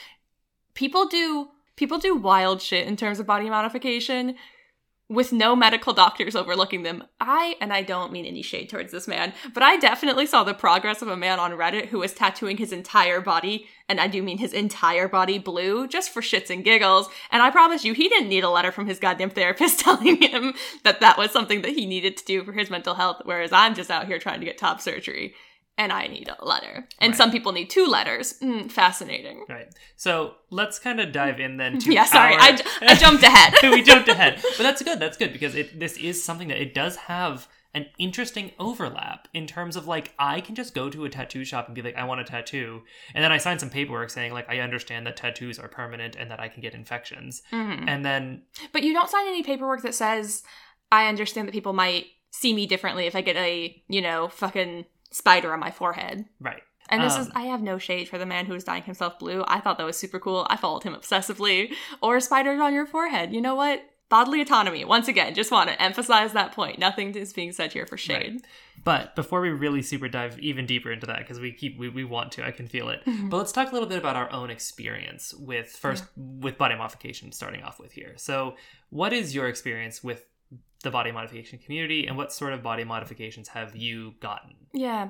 People 0.73 1.07
do 1.07 1.49
people 1.75 1.97
do 1.97 2.15
wild 2.15 2.61
shit 2.61 2.87
in 2.87 2.97
terms 2.97 3.19
of 3.19 3.25
body 3.25 3.49
modification 3.49 4.35
with 5.09 5.31
no 5.31 5.55
medical 5.55 5.93
doctors 5.93 6.35
overlooking 6.35 6.83
them. 6.83 7.03
I, 7.19 7.55
and 7.61 7.71
I 7.71 7.81
don't 7.81 8.11
mean 8.11 8.25
any 8.25 8.41
shade 8.41 8.69
towards 8.69 8.91
this 8.91 9.07
man, 9.07 9.33
but 9.53 9.63
I 9.63 9.77
definitely 9.77 10.25
saw 10.25 10.43
the 10.43 10.53
progress 10.53 11.01
of 11.01 11.07
a 11.07 11.15
man 11.15 11.39
on 11.39 11.51
Reddit 11.51 11.87
who 11.87 11.99
was 11.99 12.13
tattooing 12.13 12.57
his 12.57 12.73
entire 12.73 13.21
body, 13.21 13.67
and 13.87 14.01
I 14.01 14.07
do 14.07 14.21
mean 14.21 14.37
his 14.37 14.51
entire 14.51 15.07
body 15.07 15.39
blue, 15.39 15.87
just 15.87 16.09
for 16.09 16.21
shits 16.21 16.49
and 16.49 16.63
giggles. 16.63 17.07
And 17.31 17.41
I 17.41 17.51
promise 17.51 17.85
you, 17.85 17.93
he 17.93 18.09
didn't 18.09 18.29
need 18.29 18.43
a 18.43 18.49
letter 18.49 18.71
from 18.71 18.87
his 18.87 18.99
goddamn 18.99 19.29
therapist 19.29 19.79
telling 19.81 20.21
him 20.21 20.53
that 20.83 20.99
that 20.99 21.17
was 21.17 21.31
something 21.31 21.61
that 21.61 21.71
he 21.71 21.85
needed 21.85 22.17
to 22.17 22.25
do 22.25 22.43
for 22.43 22.51
his 22.51 22.69
mental 22.69 22.95
health, 22.95 23.21
whereas 23.23 23.53
I'm 23.53 23.75
just 23.75 23.89
out 23.89 24.07
here 24.07 24.19
trying 24.19 24.41
to 24.41 24.45
get 24.45 24.57
top 24.57 24.81
surgery. 24.81 25.35
And 25.79 25.91
I 25.91 26.07
need 26.07 26.27
a 26.39 26.43
letter. 26.43 26.87
And 26.99 27.11
Right. 27.11 27.17
some 27.17 27.31
people 27.31 27.51
need 27.51 27.69
two 27.69 27.85
letters. 27.85 28.39
Mm, 28.41 28.71
fascinating. 28.71 29.45
Right. 29.47 29.67
So 29.95 30.35
let's 30.49 30.79
kind 30.79 30.99
of 30.99 31.11
dive 31.11 31.39
in 31.39 31.57
then 31.57 31.77
to 31.79 31.93
Yeah, 31.93 32.05
sorry, 32.05 32.33
our- 32.33 32.39
I, 32.41 32.55
j- 32.55 32.63
I 32.81 32.95
jumped 33.05 33.23
ahead. 33.23 33.53
we 33.63 33.83
jumped 33.83 34.09
ahead, 34.09 34.39
but 34.41 34.63
that's 34.63 34.81
good. 34.81 34.99
That's 34.99 35.17
good 35.17 35.33
because 35.33 35.53
it 35.55 35.79
this 35.79 35.97
is 35.97 36.23
something 36.23 36.47
that 36.47 36.59
it 36.61 36.73
does 36.73 36.95
have 36.95 37.47
an 37.75 37.85
interesting 37.99 38.51
overlap 38.57 39.27
in 39.35 39.45
terms 39.45 39.75
of 39.75 39.85
like 39.87 40.13
I 40.17 40.41
can 40.41 40.55
just 40.55 40.73
go 40.73 40.89
to 40.89 41.05
a 41.05 41.09
tattoo 41.09 41.45
shop 41.45 41.67
and 41.67 41.75
be 41.75 41.83
like 41.83 41.95
I 41.95 42.05
want 42.05 42.21
a 42.21 42.23
tattoo, 42.23 42.81
and 43.13 43.23
then 43.23 43.31
I 43.31 43.37
sign 43.37 43.59
some 43.59 43.69
paperwork 43.69 44.09
saying 44.09 44.33
like 44.33 44.49
I 44.49 44.59
understand 44.59 45.05
that 45.05 45.15
tattoos 45.17 45.59
are 45.59 45.67
permanent 45.67 46.15
and 46.15 46.31
that 46.31 46.39
I 46.39 46.47
can 46.47 46.61
get 46.61 46.73
infections, 46.73 47.43
Mhm. 47.53 47.83
and 47.87 48.03
then 48.03 48.43
But 48.71 48.81
you 48.81 48.93
don't 48.93 49.09
sign 49.11 49.27
any 49.27 49.43
paperwork 49.43 49.83
that 49.83 49.93
says, 49.93 50.41
I 50.91 51.07
understand 51.07 51.47
that 51.47 51.51
people 51.51 51.73
might 51.73 52.05
see 52.31 52.53
me 52.53 52.65
differently 52.65 53.05
if 53.05 53.15
I 53.15 53.21
get 53.21 53.35
a, 53.35 53.83
you 53.87 54.01
know, 54.01 54.27
fucking 54.29 54.85
spider 55.11 55.53
on 55.53 55.59
my 55.59 55.71
forehead. 55.71 56.25
right. 56.39 56.61
And 56.89 57.03
this 57.03 57.15
Um, 57.15 57.21
is, 57.23 57.31
I 57.35 57.41
have 57.47 57.61
no 57.61 57.77
shade 57.77 58.07
for 58.07 58.17
the 58.17 58.25
man 58.25 58.45
who 58.45 58.53
was 58.53 58.63
dyeing 58.63 58.83
himself 58.83 59.19
blue. 59.19 59.43
I 59.45 59.59
thought 59.59 59.77
that 59.77 59.83
was 59.85 59.97
super 59.97 60.19
cool. 60.19 60.47
I 60.49 60.55
followed 60.55 60.83
him 60.83 60.95
obsessively. 60.95 61.73
Or 62.01 62.21
spiders 62.21 62.61
on 62.61 62.73
your 62.73 62.85
forehead. 62.85 63.33
You 63.33 63.41
know 63.41 63.55
what? 63.55 63.81
Bodily 64.07 64.39
autonomy. 64.39 64.85
Once 64.85 65.09
again, 65.09 65.33
just 65.35 65.51
want 65.51 65.69
to 65.69 65.81
emphasize 65.81 66.31
that 66.31 66.53
point. 66.53 66.79
Nothing 66.79 67.13
is 67.13 67.33
being 67.33 67.51
said 67.51 67.73
here 67.73 67.85
for 67.85 67.97
shade. 67.97 68.39
But 68.85 69.17
before 69.17 69.41
we 69.41 69.49
really 69.49 69.81
super 69.81 70.07
dive 70.07 70.39
even 70.39 70.65
deeper 70.65 70.89
into 70.89 71.05
that, 71.07 71.17
because 71.17 71.41
we 71.41 71.51
keep 71.51 71.77
we, 71.77 71.89
we 71.89 72.05
want 72.05 72.31
to, 72.33 72.45
I 72.45 72.51
can 72.51 72.69
feel 72.69 72.87
it. 72.87 73.03
Mhm. 73.05 73.29
But 73.29 73.35
let's 73.35 73.51
talk 73.51 73.69
a 73.69 73.73
little 73.73 73.89
bit 73.89 73.97
about 73.97 74.15
our 74.15 74.31
own 74.31 74.49
experience 74.49 75.33
with 75.33 75.67
first 75.71 76.05
with 76.15 76.57
body 76.57 76.75
modification. 76.75 77.33
Starting 77.33 77.63
off 77.63 77.81
with 77.81 77.91
here, 77.91 78.13
so 78.15 78.55
what 78.91 79.11
is 79.11 79.35
your 79.35 79.49
experience 79.49 80.01
with 80.01 80.23
the 80.83 80.91
body 80.91 81.11
modification 81.11 81.57
community, 81.59 82.05
and 82.07 82.15
what 82.17 82.31
sort 82.31 82.53
of 82.53 82.61
body 82.61 82.83
modifications 82.83 83.47
have 83.49 83.75
you 83.75 84.13
gotten? 84.21 84.53
Yeah. 84.73 85.09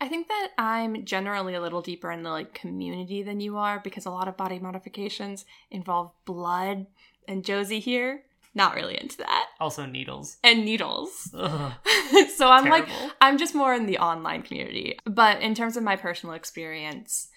I 0.00 0.08
think 0.08 0.28
that 0.28 0.48
I'm 0.58 1.04
generally 1.04 1.54
a 1.54 1.60
little 1.60 1.80
deeper 1.82 2.10
in 2.12 2.22
the 2.22 2.30
like 2.30 2.52
community 2.54 3.22
than 3.22 3.40
you 3.40 3.56
are 3.56 3.80
because 3.80 4.04
a 4.06 4.10
lot 4.10 4.28
of 4.28 4.36
body 4.36 4.58
modifications 4.58 5.46
involve 5.70 6.12
blood 6.26 6.86
and 7.26 7.44
Josie 7.44 7.80
here 7.80 8.22
not 8.54 8.74
really 8.74 8.98
into 9.00 9.18
that 9.18 9.46
Also 9.60 9.84
needles. 9.86 10.36
and 10.44 10.64
needles. 10.64 11.30
Ugh, 11.36 11.72
so 12.36 12.48
I'm 12.48 12.66
like. 12.70 12.88
I'm 13.20 13.36
just 13.38 13.54
more 13.54 13.74
in 13.74 13.86
the 13.86 13.98
online 13.98 14.42
community. 14.42 14.98
But 15.04 15.40
in 15.42 15.54
terms 15.54 15.76
of 15.76 15.82
my 15.82 15.96
personal 15.96 16.34
experience, 16.34 17.28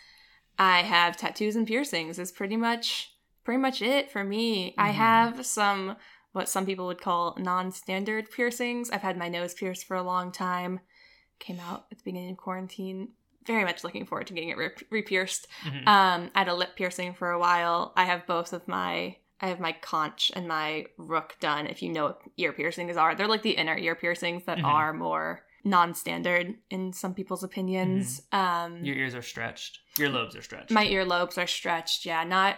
I 0.58 0.82
have 0.82 1.18
tattoos 1.18 1.56
and 1.56 1.65
piercings. 1.68 2.20
Is 2.20 2.32
pretty 2.32 2.56
much 2.58 3.12
pretty 3.44 3.60
much 3.60 3.82
it 3.82 4.12
for 4.12 4.24
me. 4.24 4.75
I 4.77 4.91
Mhm. 4.91 4.94
have 4.96 5.46
some 5.46 5.96
what 6.32 6.48
some 6.50 6.66
people 6.66 6.86
would 6.88 7.02
call 7.02 7.36
non-standard 7.40 8.30
piercings. 8.32 8.90
I've 8.92 9.02
had 9.02 9.18
my 9.18 9.30
nose 9.30 9.54
pierced 9.54 9.86
for 9.86 9.96
a 9.98 10.04
long 10.04 10.32
time. 10.32 10.80
Came 11.40 11.60
out 11.60 11.86
at 11.92 11.98
the 11.98 12.04
beginning 12.04 12.32
of 12.32 12.38
quarantine. 12.38 13.10
Very 13.46 13.64
much 13.64 13.84
looking 13.84 14.06
forward 14.06 14.28
to 14.28 14.34
getting 14.34 14.50
it 14.50 14.58
re- 14.58 14.70
re-pierced. 14.92 15.48
Mhm. 15.64 15.88
Um, 15.88 16.32
I 16.36 16.40
had 16.40 16.48
a 16.50 16.54
lip 16.54 16.76
piercing 16.76 17.14
for 17.14 17.32
a 17.32 17.40
while. 17.40 17.94
I 17.96 18.06
have 18.06 18.28
both 18.28 18.54
of 18.54 18.68
my 18.68 19.18
I 19.42 19.48
have 19.48 19.62
my 19.62 19.72
conch 19.72 20.34
and 20.36 20.50
my 20.50 20.88
rook 20.98 21.38
done. 21.40 21.66
If 21.66 21.82
you 21.82 21.88
know 21.94 22.08
what 22.08 22.22
ear 22.36 22.52
piercings 22.52 22.98
are, 22.98 23.16
they're 23.16 23.26
like 23.26 23.42
the 23.42 23.52
inner 23.52 23.78
ear 23.78 23.96
piercings 23.96 24.44
that 24.44 24.58
Mhm. 24.58 24.66
are 24.66 24.92
more 24.92 25.46
non-standard 25.64 26.56
in 26.70 26.92
some 26.92 27.14
people's 27.14 27.42
opinions. 27.42 28.22
Um, 28.34 28.84
Your 28.84 28.98
ears 28.98 29.16
are 29.16 29.22
stretched. 29.22 29.80
Your 29.98 30.10
lobes 30.10 30.36
are 30.36 30.42
stretched. 30.42 30.72
my 30.72 30.86
earlobes 30.86 31.42
are 31.42 31.48
stretched. 31.48 32.06
Yeah, 32.06 32.26
not 32.26 32.58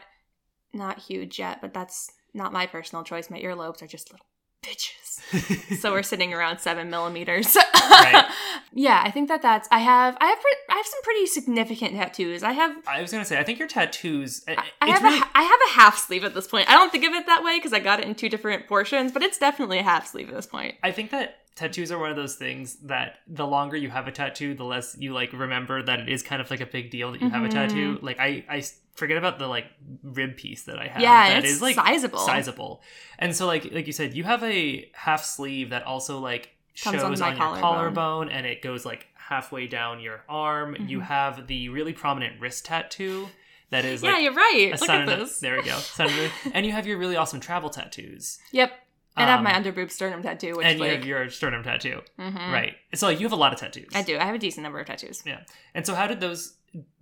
not 0.74 0.98
huge 1.00 1.38
yet, 1.38 1.62
but 1.62 1.72
that's 1.72 2.10
not 2.33 2.53
my 2.53 2.65
personal 2.65 3.03
choice. 3.03 3.29
My 3.29 3.39
earlobes 3.39 3.81
are 3.81 3.88
just 3.88 4.11
little 4.11 4.25
bitches. 4.63 5.77
so 5.79 5.91
we're 5.91 6.03
sitting 6.03 6.33
around 6.33 6.59
seven 6.59 6.89
millimeters. 6.89 7.55
Right. 7.89 8.25
Yeah, 8.73 9.01
I 9.03 9.11
think 9.11 9.27
that 9.27 9.41
that's. 9.41 9.67
I 9.69 9.79
have. 9.79 10.15
I 10.21 10.27
have. 10.27 10.38
I 10.69 10.75
have 10.77 10.85
some 10.85 11.01
pretty 11.03 11.25
significant 11.25 11.93
tattoos. 11.93 12.41
I 12.41 12.53
have. 12.53 12.73
I 12.88 13.01
was 13.01 13.11
gonna 13.11 13.25
say, 13.25 13.38
I 13.38 13.43
think 13.43 13.59
your 13.59 13.67
tattoos. 13.67 14.45
I, 14.47 14.53
it's 14.53 14.61
I 14.79 14.88
have. 14.88 15.03
really, 15.03 15.19
a, 15.19 15.23
I 15.35 15.41
have 15.41 15.59
a 15.67 15.73
half 15.73 15.97
sleeve 15.97 16.23
at 16.23 16.33
this 16.33 16.47
point. 16.47 16.69
I 16.69 16.75
don't 16.75 16.89
think 16.89 17.03
of 17.03 17.11
it 17.11 17.25
that 17.25 17.43
way 17.43 17.57
because 17.57 17.73
I 17.73 17.79
got 17.79 18.00
it 18.00 18.07
in 18.07 18.15
two 18.15 18.29
different 18.29 18.67
portions, 18.67 19.11
but 19.11 19.23
it's 19.23 19.38
definitely 19.38 19.79
a 19.79 19.83
half 19.83 20.07
sleeve 20.07 20.29
at 20.29 20.35
this 20.35 20.47
point. 20.47 20.75
I 20.83 20.91
think 20.93 21.11
that 21.11 21.39
tattoos 21.55 21.91
are 21.91 22.00
one 22.00 22.11
of 22.11 22.15
those 22.15 22.35
things 22.35 22.75
that 22.83 23.17
the 23.27 23.45
longer 23.45 23.75
you 23.75 23.89
have 23.89 24.07
a 24.07 24.11
tattoo, 24.11 24.53
the 24.53 24.63
less 24.63 24.95
you 24.97 25.13
like 25.13 25.33
remember 25.33 25.83
that 25.83 26.00
it 26.00 26.07
is 26.07 26.23
kind 26.23 26.41
of 26.41 26.50
like 26.50 26.61
a 26.61 26.65
big 26.65 26.91
deal 26.91 27.11
that 27.11 27.21
you 27.21 27.29
have 27.29 27.43
a 27.43 27.50
tattoo. 27.50 27.95
Mm-hmm. 27.95 28.05
Like 28.05 28.19
I, 28.21 28.45
I 28.50 28.63
forget 29.01 29.17
about 29.17 29.38
the 29.39 29.48
like 29.48 29.65
rib 30.03 30.38
piece 30.38 30.63
that 30.63 30.79
I 30.79 30.88
have. 30.88 31.01
yeah, 31.01 31.29
that 31.29 31.43
it's 31.43 31.53
is, 31.55 31.62
like 31.62 31.75
sizable. 31.75 32.20
sizable. 32.20 32.81
And 33.20 33.36
so 33.36 33.46
like 33.48 33.72
like 33.74 33.88
you 33.88 33.93
said, 33.93 34.13
you 34.13 34.24
have 34.24 34.43
a 34.43 34.89
half 34.93 35.24
sleeve 35.25 35.72
that 35.72 35.84
also 35.84 36.20
like 36.20 36.51
Comes 36.81 37.01
shows 37.01 37.20
my 37.20 37.31
on 37.31 37.36
your 37.36 37.39
collarbone. 37.46 37.62
collarbone 37.62 38.29
and 38.29 38.46
it 38.46 38.62
goes 38.62 38.86
like 38.86 39.08
halfway 39.15 39.67
down 39.67 40.00
your 40.00 40.24
arm. 40.29 40.75
You 40.88 41.00
Mhm. 41.00 41.03
have 41.03 41.48
the 41.48 41.67
really 41.70 41.93
prominent 41.93 42.39
wrist 42.39 42.65
tattoo 42.65 43.27
that 43.72 43.84
is 43.86 44.01
yeah, 44.03 44.12
like 44.12 44.24
you're 44.24 44.34
right. 44.34 44.72
a 44.74 44.79
Look 44.79 44.89
at 44.89 45.01
and 45.01 45.10
a- 45.12 45.15
this. 45.17 45.39
there 45.39 45.58
we 45.58 45.63
go. 45.63 45.77
Sun 45.77 46.10
and 46.10 46.20
a- 46.20 46.31
and 46.55 46.65
you 46.65 46.72
have 46.72 46.86
your 46.88 46.98
really 46.98 47.15
awesome 47.17 47.39
travel 47.39 47.70
tattoos. 47.70 48.39
Yep. 48.51 48.72
And 49.18 49.30
I 49.30 49.34
have 49.34 49.44
my 49.44 49.53
Um, 49.56 49.63
underboob 49.63 49.91
sternum 49.91 50.24
tattoo, 50.24 50.56
which 50.56 50.65
and 50.65 50.80
you 50.80 50.86
like, 50.86 50.94
have 50.96 51.06
your 51.06 51.30
sternum 51.30 51.63
tattoo. 51.63 52.01
mhm. 52.18 52.51
Right. 52.51 52.75
So 52.94 53.08
like 53.08 53.20
you 53.20 53.25
have 53.25 53.34
a 53.34 53.36
lot 53.38 53.51
of 53.53 53.60
tattoos. 53.60 53.89
I 53.94 54.03
do. 54.03 54.18
I 54.18 54.24
have 54.24 54.36
a 54.36 54.39
decent 54.39 54.63
number 54.63 54.80
of 54.80 54.88
tattoos. 54.88 55.22
Yeah. 55.25 55.41
And 55.74 55.86
so 55.86 55.96
how 55.96 56.08
did 56.08 56.20
those 56.22 56.56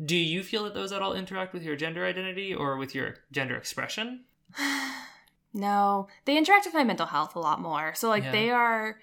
do 0.04 0.16
you 0.18 0.42
feel 0.44 0.64
that 0.64 0.74
those 0.74 0.92
at 0.92 1.02
all 1.04 1.14
interact 1.14 1.54
with 1.54 1.62
your 1.64 1.76
gender 1.76 2.04
identity 2.06 2.56
or 2.56 2.78
with 2.78 2.96
your 2.96 3.18
gender 3.32 3.56
expression? 3.56 4.24
no, 5.54 6.08
they 6.26 6.38
interact 6.38 6.66
with 6.66 6.74
my 6.74 6.84
mental 6.84 7.06
health 7.08 7.36
a 7.36 7.40
lot 7.40 7.62
more. 7.62 7.94
So 7.96 8.10
like 8.10 8.24
Yeah. 8.24 8.32
they 8.32 8.50
are 8.52 9.00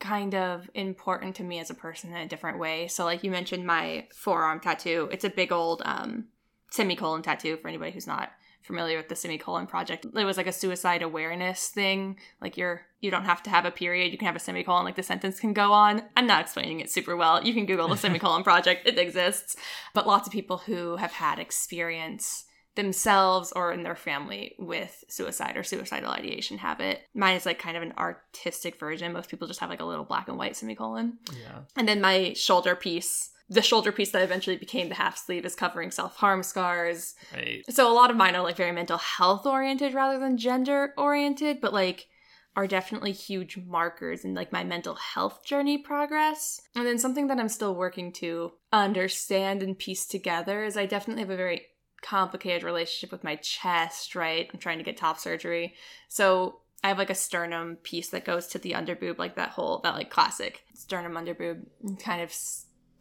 kind 0.00 0.34
of 0.34 0.68
important 0.74 1.36
to 1.36 1.42
me 1.44 1.60
as 1.60 1.70
a 1.70 1.74
person 1.74 2.10
in 2.10 2.16
a 2.16 2.26
different 2.28 2.58
way. 2.58 2.88
So 2.88 3.04
like 3.04 3.22
you 3.22 3.30
mentioned 3.30 3.66
my 3.66 4.08
forearm 4.14 4.60
tattoo. 4.60 5.08
It's 5.12 5.24
a 5.24 5.30
big 5.30 5.52
old 5.52 5.82
um 5.84 6.26
semicolon 6.70 7.22
tattoo 7.22 7.56
for 7.58 7.68
anybody 7.68 7.90
who's 7.92 8.06
not 8.06 8.32
familiar 8.62 8.96
with 8.96 9.08
the 9.08 9.16
semicolon 9.16 9.66
project. 9.66 10.04
It 10.04 10.24
was 10.24 10.36
like 10.36 10.46
a 10.46 10.52
suicide 10.52 11.02
awareness 11.02 11.68
thing. 11.68 12.18
Like 12.40 12.56
you're 12.56 12.82
you 13.00 13.10
don't 13.10 13.24
have 13.24 13.42
to 13.42 13.50
have 13.50 13.64
a 13.64 13.70
period, 13.70 14.12
you 14.12 14.18
can 14.18 14.26
have 14.26 14.36
a 14.36 14.40
semicolon 14.40 14.84
like 14.84 14.96
the 14.96 15.02
sentence 15.02 15.40
can 15.40 15.52
go 15.52 15.72
on. 15.72 16.02
I'm 16.16 16.26
not 16.26 16.42
explaining 16.42 16.80
it 16.80 16.90
super 16.90 17.16
well. 17.16 17.44
You 17.44 17.52
can 17.52 17.66
Google 17.66 17.88
the 17.88 17.96
semicolon 17.98 18.44
project. 18.44 18.86
It 18.86 18.98
exists. 18.98 19.56
But 19.94 20.06
lots 20.06 20.26
of 20.26 20.32
people 20.32 20.58
who 20.58 20.96
have 20.96 21.12
had 21.12 21.38
experience 21.38 22.44
themselves 22.74 23.52
or 23.52 23.72
in 23.72 23.82
their 23.82 23.94
family 23.94 24.54
with 24.58 25.04
suicide 25.08 25.56
or 25.56 25.62
suicidal 25.62 26.10
ideation 26.10 26.58
have 26.58 26.80
it. 26.80 27.02
Mine 27.14 27.36
is 27.36 27.44
like 27.44 27.58
kind 27.58 27.76
of 27.76 27.82
an 27.82 27.92
artistic 27.98 28.78
version. 28.78 29.12
Most 29.12 29.28
people 29.28 29.46
just 29.46 29.60
have 29.60 29.68
like 29.68 29.80
a 29.80 29.84
little 29.84 30.04
black 30.04 30.28
and 30.28 30.38
white 30.38 30.56
semicolon. 30.56 31.18
Yeah. 31.32 31.60
And 31.76 31.86
then 31.86 32.00
my 32.00 32.32
shoulder 32.32 32.74
piece, 32.74 33.30
the 33.48 33.62
shoulder 33.62 33.92
piece 33.92 34.10
that 34.12 34.22
eventually 34.22 34.56
became 34.56 34.88
the 34.88 34.94
half 34.94 35.16
sleeve 35.16 35.44
is 35.44 35.54
covering 35.54 35.90
self 35.90 36.16
harm 36.16 36.42
scars. 36.42 37.14
Right. 37.34 37.62
So 37.70 37.90
a 37.90 37.94
lot 37.94 38.10
of 38.10 38.16
mine 38.16 38.34
are 38.34 38.42
like 38.42 38.56
very 38.56 38.72
mental 38.72 38.98
health 38.98 39.46
oriented 39.46 39.94
rather 39.94 40.18
than 40.18 40.36
gender 40.36 40.94
oriented, 40.96 41.60
but 41.60 41.72
like 41.72 42.08
are 42.54 42.66
definitely 42.66 43.12
huge 43.12 43.56
markers 43.56 44.24
in 44.24 44.34
like 44.34 44.52
my 44.52 44.62
mental 44.62 44.94
health 44.94 45.44
journey 45.44 45.78
progress. 45.78 46.60
And 46.74 46.86
then 46.86 46.98
something 46.98 47.28
that 47.28 47.38
I'm 47.38 47.48
still 47.48 47.74
working 47.74 48.12
to 48.14 48.52
understand 48.72 49.62
and 49.62 49.78
piece 49.78 50.06
together 50.06 50.64
is 50.64 50.76
I 50.76 50.86
definitely 50.86 51.22
have 51.22 51.30
a 51.30 51.36
very 51.36 51.62
complicated 52.02 52.62
relationship 52.62 53.10
with 53.10 53.24
my 53.24 53.36
chest, 53.36 54.14
right? 54.14 54.50
I'm 54.52 54.58
trying 54.58 54.78
to 54.78 54.84
get 54.84 54.96
top 54.96 55.18
surgery. 55.18 55.74
So 56.08 56.60
I 56.84 56.88
have 56.88 56.98
like 56.98 57.10
a 57.10 57.14
sternum 57.14 57.76
piece 57.76 58.10
that 58.10 58.24
goes 58.24 58.48
to 58.48 58.58
the 58.58 58.72
underboob, 58.72 59.18
like 59.18 59.36
that 59.36 59.50
whole, 59.50 59.80
that 59.84 59.94
like 59.94 60.10
classic 60.10 60.64
sternum 60.74 61.12
underboob 61.12 61.64
kind 62.00 62.20
of 62.20 62.32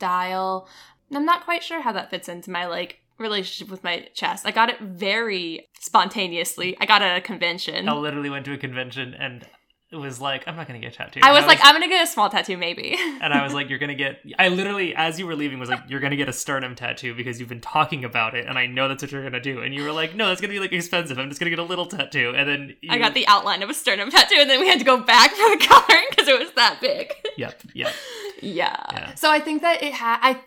style. 0.01 0.67
I'm 1.13 1.25
not 1.25 1.43
quite 1.43 1.63
sure 1.63 1.81
how 1.81 1.91
that 1.91 2.09
fits 2.09 2.27
into 2.27 2.49
my 2.49 2.65
like 2.65 3.01
relationship 3.19 3.69
with 3.69 3.83
my 3.83 4.07
chest. 4.15 4.45
I 4.47 4.51
got 4.51 4.69
it 4.69 4.79
very 4.79 5.67
spontaneously. 5.79 6.75
I 6.79 6.85
got 6.85 7.03
it 7.03 7.05
at 7.05 7.17
a 7.17 7.21
convention. 7.21 7.87
I 7.87 7.93
literally 7.93 8.29
went 8.31 8.45
to 8.45 8.53
a 8.53 8.57
convention 8.57 9.13
and 9.13 9.45
it 9.91 9.97
was 9.97 10.21
like, 10.21 10.47
I'm 10.47 10.55
not 10.55 10.67
gonna 10.67 10.79
get 10.79 10.93
a 10.93 10.95
tattoo. 10.95 11.19
I 11.21 11.31
was 11.31 11.39
And 11.39 11.47
like, 11.47 11.59
I'm 11.61 11.75
gonna 11.75 11.89
get 11.89 12.01
a 12.01 12.07
small 12.07 12.29
tattoo, 12.29 12.55
maybe. 12.55 12.95
and 13.21 13.33
I 13.33 13.43
was 13.43 13.53
like, 13.53 13.69
you're 13.69 13.77
gonna 13.77 13.93
get. 13.93 14.21
I 14.39 14.47
literally, 14.47 14.95
as 14.95 15.19
you 15.19 15.27
were 15.27 15.35
leaving, 15.35 15.59
was 15.59 15.67
like, 15.67 15.81
you're 15.89 15.99
gonna 15.99 16.15
get 16.15 16.29
a 16.29 16.33
sternum 16.33 16.75
tattoo 16.75 17.13
because 17.13 17.41
you've 17.41 17.49
been 17.49 17.59
talking 17.59 18.05
about 18.05 18.33
it, 18.33 18.47
and 18.47 18.57
I 18.57 18.67
know 18.67 18.87
that's 18.87 19.03
what 19.03 19.11
you're 19.11 19.21
gonna 19.21 19.41
do. 19.41 19.61
And 19.61 19.75
you 19.75 19.83
were 19.83 19.91
like, 19.91 20.15
no, 20.15 20.29
that's 20.29 20.39
gonna 20.39 20.53
be 20.53 20.59
like 20.59 20.71
expensive. 20.71 21.19
I'm 21.19 21.27
just 21.27 21.41
gonna 21.41 21.49
get 21.49 21.59
a 21.59 21.63
little 21.63 21.87
tattoo, 21.87 22.33
and 22.33 22.47
then 22.47 22.75
you, 22.81 22.89
I 22.89 22.99
got 22.99 23.13
the 23.13 23.27
outline 23.27 23.63
of 23.63 23.69
a 23.69 23.73
sternum 23.73 24.09
tattoo, 24.09 24.37
and 24.39 24.49
then 24.49 24.61
we 24.61 24.67
had 24.69 24.79
to 24.79 24.85
go 24.85 24.95
back 25.03 25.31
for 25.35 25.57
the 25.57 25.65
coloring 25.65 26.05
because 26.09 26.29
it 26.29 26.39
was 26.39 26.51
that 26.53 26.79
big. 26.79 27.11
Yep, 27.35 27.61
yep. 27.73 27.93
Yeah. 28.41 28.75
Yeah. 28.91 29.13
So 29.15 29.31
I 29.31 29.39
think 29.39 29.61
that 29.61 29.81
it 29.83 29.93
ha 29.93 30.19
I 30.21 30.41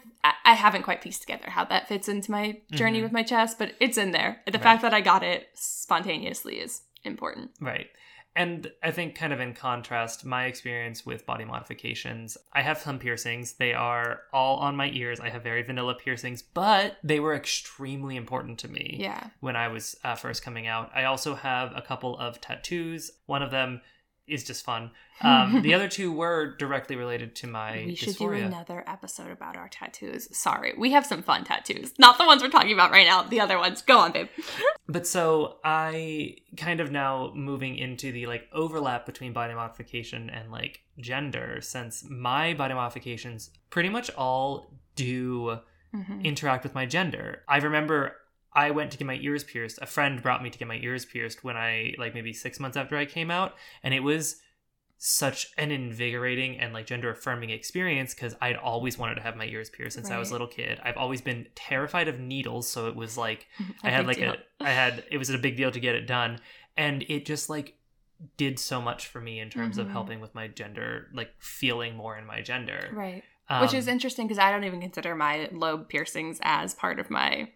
I- 0.45 0.55
haven't 0.55 0.85
quite 0.85 1.03
pieced 1.03 1.21
together 1.21 1.51
how 1.51 1.65
that 1.67 1.87
fits 1.87 2.09
into 2.09 2.31
my 2.31 2.59
journey 2.73 3.01
Mhm. 3.01 3.03
with 3.03 3.13
my 3.13 3.23
chest, 3.23 3.59
but 3.59 3.75
it's 3.79 3.99
in 3.99 4.13
there. 4.13 4.41
The 4.47 4.53
Right. 4.53 4.63
fact 4.63 4.83
that 4.83 4.95
I 4.95 5.03
got 5.03 5.23
it 5.23 5.49
spontaneously 5.55 6.59
is 6.61 6.83
important. 7.05 7.51
Right. 7.61 7.91
And 8.37 8.73
I 8.83 8.91
think, 8.91 9.15
kind 9.15 9.33
of 9.33 9.39
in 9.39 9.53
contrast, 9.55 10.25
my 10.25 10.47
experience 10.47 11.07
with 11.07 11.25
body 11.27 11.45
modifications, 11.45 12.37
I 12.53 12.63
have 12.63 12.79
some 12.79 12.99
piercings. 12.99 13.53
They 13.53 13.75
are 13.75 14.23
all 14.33 14.57
on 14.57 14.75
my 14.77 14.89
ears. 14.89 15.21
I 15.21 15.29
have 15.29 15.43
very 15.45 15.63
vanilla 15.63 15.95
piercings, 15.95 16.43
but 16.43 16.97
they 17.05 17.21
were 17.21 17.35
extremely 17.35 18.17
important 18.17 18.59
to 18.61 18.69
me 18.69 18.97
Yeah. 18.99 19.29
when 19.41 19.55
I 19.57 19.69
was 19.69 19.95
uh, 20.03 20.17
first 20.17 20.43
coming 20.43 20.67
out. 20.67 20.91
I 20.95 21.05
also 21.05 21.35
have 21.37 21.77
a 21.77 21.83
couple 21.83 22.19
of 22.19 22.41
tattoos. 22.41 23.11
One 23.27 23.43
of 23.43 23.51
them 23.53 23.83
is 24.27 24.45
just 24.45 24.65
fun. 24.65 24.91
Um, 25.21 25.63
the 25.63 25.75
other 25.75 25.87
two 25.89 26.11
were 26.11 26.57
directly 26.57 26.97
related 26.97 27.37
to 27.37 27.47
my 27.47 27.85
we 27.87 27.95
should 27.95 28.17
do 28.17 28.33
another 28.33 28.83
episode 28.85 29.31
about 29.31 29.57
our 29.57 29.69
tattoos. 29.69 30.37
Sorry, 30.37 30.75
we 30.77 30.91
have 30.91 31.07
some 31.07 31.23
fun 31.23 31.45
tattoos. 31.45 31.93
Not 32.01 32.19
the 32.19 32.27
ones 32.27 32.43
we're 32.43 32.49
talking 32.51 32.73
about 32.73 32.91
right 32.91 33.07
now. 33.07 33.23
The 33.23 33.39
other 33.39 33.57
ones. 33.57 33.81
Go 33.81 33.99
on, 33.99 34.11
babe. 34.11 34.27
But 34.89 35.07
so 35.07 35.59
I 35.65 36.39
kind 36.57 36.81
of 36.81 36.91
now 36.91 37.31
moving 37.35 37.79
into 37.79 38.11
the 38.11 38.27
like 38.27 38.49
overlap 38.53 39.07
between 39.07 39.33
body 39.33 39.55
modification 39.55 40.29
and 40.31 40.51
like 40.51 40.81
gender, 40.99 41.61
since 41.61 42.05
my 42.11 42.53
body 42.55 42.75
modifications 42.75 43.51
pretty 43.71 43.91
much 43.91 44.11
all 44.17 44.75
do 44.97 45.61
Mhm. 45.95 46.25
interact 46.25 46.65
with 46.65 46.75
my 46.75 46.87
gender. 46.87 47.45
I 47.49 47.59
remember 47.59 48.17
I 48.55 48.71
went 48.71 48.91
to 48.93 48.99
get 48.99 49.07
my 49.07 49.19
ears 49.21 49.45
pierced. 49.45 49.79
A 49.83 49.87
friend 49.87 50.23
brought 50.23 50.43
me 50.43 50.51
to 50.51 50.59
get 50.59 50.69
my 50.69 50.77
ears 50.77 51.05
pierced 51.05 51.43
when 51.43 51.57
I 51.57 51.95
like 51.99 52.15
maybe 52.15 52.33
six 52.33 52.61
months 52.61 52.77
after 52.77 52.97
I 52.97 53.05
came 53.05 53.31
out, 53.31 53.55
and 53.83 53.93
it 53.95 54.01
was 54.01 54.41
such 54.97 55.49
an 55.59 55.71
invigorating 55.71 56.59
and 56.59 56.73
like 56.73 56.87
gender 56.87 57.11
affirming 57.11 57.51
experience 57.51 58.15
because 58.15 58.35
I'd 58.41 58.57
always 58.57 58.97
wanted 58.97 59.17
to 59.17 59.23
have 59.23 59.37
my 59.37 59.45
ears 59.45 59.69
pierced 59.69 59.97
since 59.97 60.11
I 60.11 60.19
was 60.19 60.31
a 60.31 60.33
little 60.33 60.47
kid. 60.47 60.81
I've 60.83 60.97
always 60.97 61.21
been 61.21 61.47
terrified 61.55 62.09
of 62.09 62.21
needles, 62.21 62.71
so 62.71 62.87
it 62.89 62.97
was 62.97 63.19
like 63.19 63.47
I 63.83 63.91
had 63.91 64.07
like 64.07 64.17
deal. 64.19 64.33
a 64.61 64.65
I 64.65 64.71
had 64.71 65.05
it 65.11 65.19
was 65.19 65.29
a 65.31 65.37
big 65.39 65.57
deal 65.57 65.71
to 65.71 65.81
get 65.81 65.95
it 65.95 66.07
done 66.07 66.39
and 66.77 67.05
it 67.09 67.27
just 67.27 67.51
like 67.51 67.77
did 68.37 68.59
so 68.59 68.81
much 68.81 69.09
for 69.09 69.21
me 69.21 69.41
in 69.41 69.51
terms 69.51 69.77
of 69.77 69.89
Mhm. 69.89 69.93
helping 69.93 70.21
with 70.21 70.35
my 70.35 70.49
gender 70.49 71.09
like 71.13 71.35
feeling 71.39 71.97
more 71.97 72.17
in 72.17 72.25
my 72.25 72.41
gender 72.41 72.91
right. 72.93 73.23
Um, 73.51 73.61
Which 73.61 73.75
is 73.75 73.89
interesting 73.89 74.27
because 74.27 74.39
I 74.39 74.51
don't 74.51 74.65
even 74.65 74.81
consider 74.81 75.15
my 75.15 75.51
lobe 75.53 75.89
piercings 75.91 76.39
as 76.43 76.73
part 76.75 76.99
of 76.99 77.11
my 77.11 77.51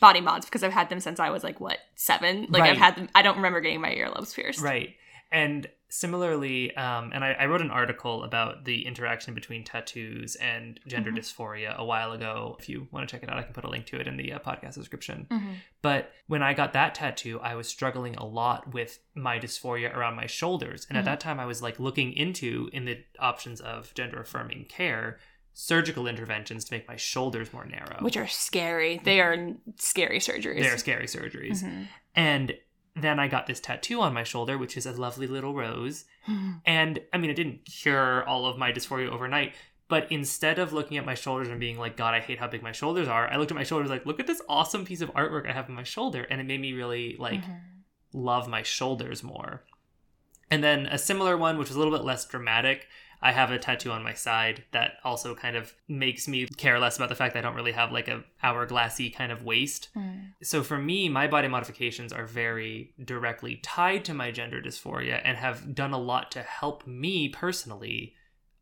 body 0.00 0.20
mods 0.20 0.46
because 0.46 0.62
I've 0.62 0.72
had 0.72 0.88
them 0.88 1.00
since 1.00 1.18
I 1.20 1.30
was 1.30 1.42
like 1.44 1.60
what 1.60 1.78
seven. 1.94 2.46
Like 2.50 2.62
I've 2.64 2.76
had 2.76 2.96
them. 2.96 3.08
I 3.14 3.22
don't 3.22 3.36
remember 3.36 3.60
getting 3.60 3.80
my 3.80 3.90
earlobes 3.94 4.34
pierced. 4.34 4.60
right 4.60 4.90
and 5.32 5.66
similarly 5.88 6.74
um 6.76 7.10
and 7.14 7.24
I, 7.24 7.32
I 7.32 7.46
wrote 7.46 7.60
an 7.60 7.70
article 7.70 8.22
about 8.24 8.64
the 8.64 8.86
interaction 8.86 9.34
between 9.34 9.64
tattoos 9.64 10.34
and 10.36 10.78
gender 10.86 11.10
Mhm. 11.10 11.18
dysphoria 11.18 11.76
a 11.76 11.84
while 11.84 12.12
ago 12.12 12.56
if 12.60 12.68
you 12.68 12.86
want 12.92 13.08
to 13.08 13.12
check 13.12 13.22
it 13.24 13.28
out 13.30 13.36
i 13.38 13.42
can 13.42 13.52
put 13.52 13.64
a 13.64 13.68
link 13.70 13.86
to 13.86 13.96
it 14.00 14.06
in 14.06 14.16
the 14.16 14.32
uh, 14.34 14.38
podcast 14.40 14.74
description 14.74 15.26
Mhm. 15.30 15.54
But 15.82 16.12
when 16.26 16.42
I 16.42 16.52
got 16.52 16.72
that 16.72 16.96
tattoo, 16.96 17.38
I 17.40 17.54
was 17.54 17.68
struggling 17.68 18.16
a 18.16 18.24
lot 18.26 18.74
with 18.74 18.98
my 19.14 19.38
dysphoria 19.38 19.94
around 19.94 20.16
my 20.16 20.26
shoulders. 20.26 20.84
And 20.88 20.98
at 20.98 21.02
Mhm. 21.02 21.04
that 21.04 21.20
time, 21.20 21.38
I 21.38 21.46
was 21.46 21.62
like 21.62 21.78
looking 21.78 22.12
into 22.12 22.68
in 22.72 22.86
the 22.86 23.04
options 23.20 23.60
of 23.60 23.94
gender 23.94 24.18
affirming 24.20 24.64
care, 24.64 25.20
surgical 25.58 26.06
interventions 26.06 26.64
to 26.66 26.74
make 26.74 26.86
my 26.86 26.96
shoulders 26.96 27.50
more 27.50 27.64
narrow. 27.64 27.96
Which 28.00 28.18
are 28.18 28.26
scary. 28.26 29.00
They 29.02 29.22
are 29.22 29.54
scary 29.78 30.18
surgeries. 30.18 30.60
they're 30.62 30.76
scary 30.76 31.06
surgeries. 31.06 31.64
Mhm. 31.64 31.88
And 32.14 32.54
then 32.94 33.18
I 33.18 33.26
got 33.26 33.46
this 33.46 33.58
tattoo 33.58 34.02
on 34.02 34.12
my 34.12 34.22
shoulder, 34.22 34.58
which 34.58 34.76
is 34.76 34.84
a 34.84 34.92
lovely 34.92 35.26
little 35.26 35.54
rose. 35.54 36.04
And 36.66 36.98
I 37.10 37.16
mean, 37.16 37.30
it 37.30 37.34
didn't 37.36 37.64
cure 37.64 38.22
all 38.28 38.44
of 38.44 38.58
my 38.58 38.70
dysphoria 38.70 39.08
overnight. 39.08 39.54
But 39.88 40.10
instead 40.12 40.58
of 40.58 40.74
looking 40.74 40.98
at 40.98 41.06
my 41.06 41.14
shoulders 41.14 41.48
and 41.48 41.58
being 41.58 41.78
like, 41.78 41.96
God, 41.96 42.12
I 42.12 42.20
hate 42.20 42.38
how 42.38 42.48
big 42.48 42.62
my 42.62 42.72
shoulders 42.72 43.08
are, 43.08 43.26
I 43.32 43.36
looked 43.36 43.50
at 43.52 43.56
my 43.56 43.62
shoulders 43.64 43.88
like, 43.88 44.04
look 44.04 44.20
at 44.20 44.26
this 44.26 44.42
awesome 44.50 44.84
piece 44.84 45.00
of 45.00 45.08
artwork 45.14 45.48
I 45.48 45.52
have 45.52 45.70
on 45.70 45.74
my 45.74 45.84
shoulder. 45.84 46.24
And 46.28 46.38
it 46.38 46.44
made 46.44 46.60
me 46.60 46.74
really 46.74 47.16
like 47.18 47.42
Mhm. 47.42 47.60
love 48.12 48.46
my 48.46 48.62
shoulders 48.62 49.22
more. 49.22 49.64
And 50.50 50.62
then 50.62 50.84
a 50.86 50.98
similar 50.98 51.36
one, 51.38 51.56
which 51.56 51.68
was 51.68 51.76
a 51.76 51.78
little 51.78 51.96
bit 51.96 52.04
less 52.04 52.26
dramatic, 52.26 52.88
I 53.22 53.32
have 53.32 53.50
a 53.50 53.58
tattoo 53.58 53.90
on 53.90 54.02
my 54.02 54.14
side 54.14 54.64
that 54.72 54.94
also 55.04 55.34
kind 55.34 55.56
of 55.56 55.74
makes 55.88 56.28
me 56.28 56.46
care 56.56 56.78
less 56.78 56.96
about 56.96 57.08
the 57.08 57.14
fact 57.14 57.34
that 57.34 57.40
I 57.40 57.42
don't 57.42 57.56
really 57.56 57.72
have 57.72 57.92
like 57.92 58.08
a 58.08 58.24
hourglassy 58.42 59.14
kind 59.14 59.32
of 59.32 59.42
waist. 59.42 59.88
Mm. 59.96 60.32
So 60.42 60.62
for 60.62 60.78
me, 60.78 61.08
my 61.08 61.26
body 61.26 61.48
modifications 61.48 62.12
are 62.12 62.26
very 62.26 62.92
directly 63.02 63.56
tied 63.62 64.04
to 64.06 64.14
my 64.14 64.30
gender 64.30 64.60
dysphoria 64.60 65.20
and 65.24 65.36
have 65.36 65.74
done 65.74 65.92
a 65.92 65.98
lot 65.98 66.30
to 66.32 66.42
help 66.42 66.86
me 66.86 67.28
personally 67.28 68.14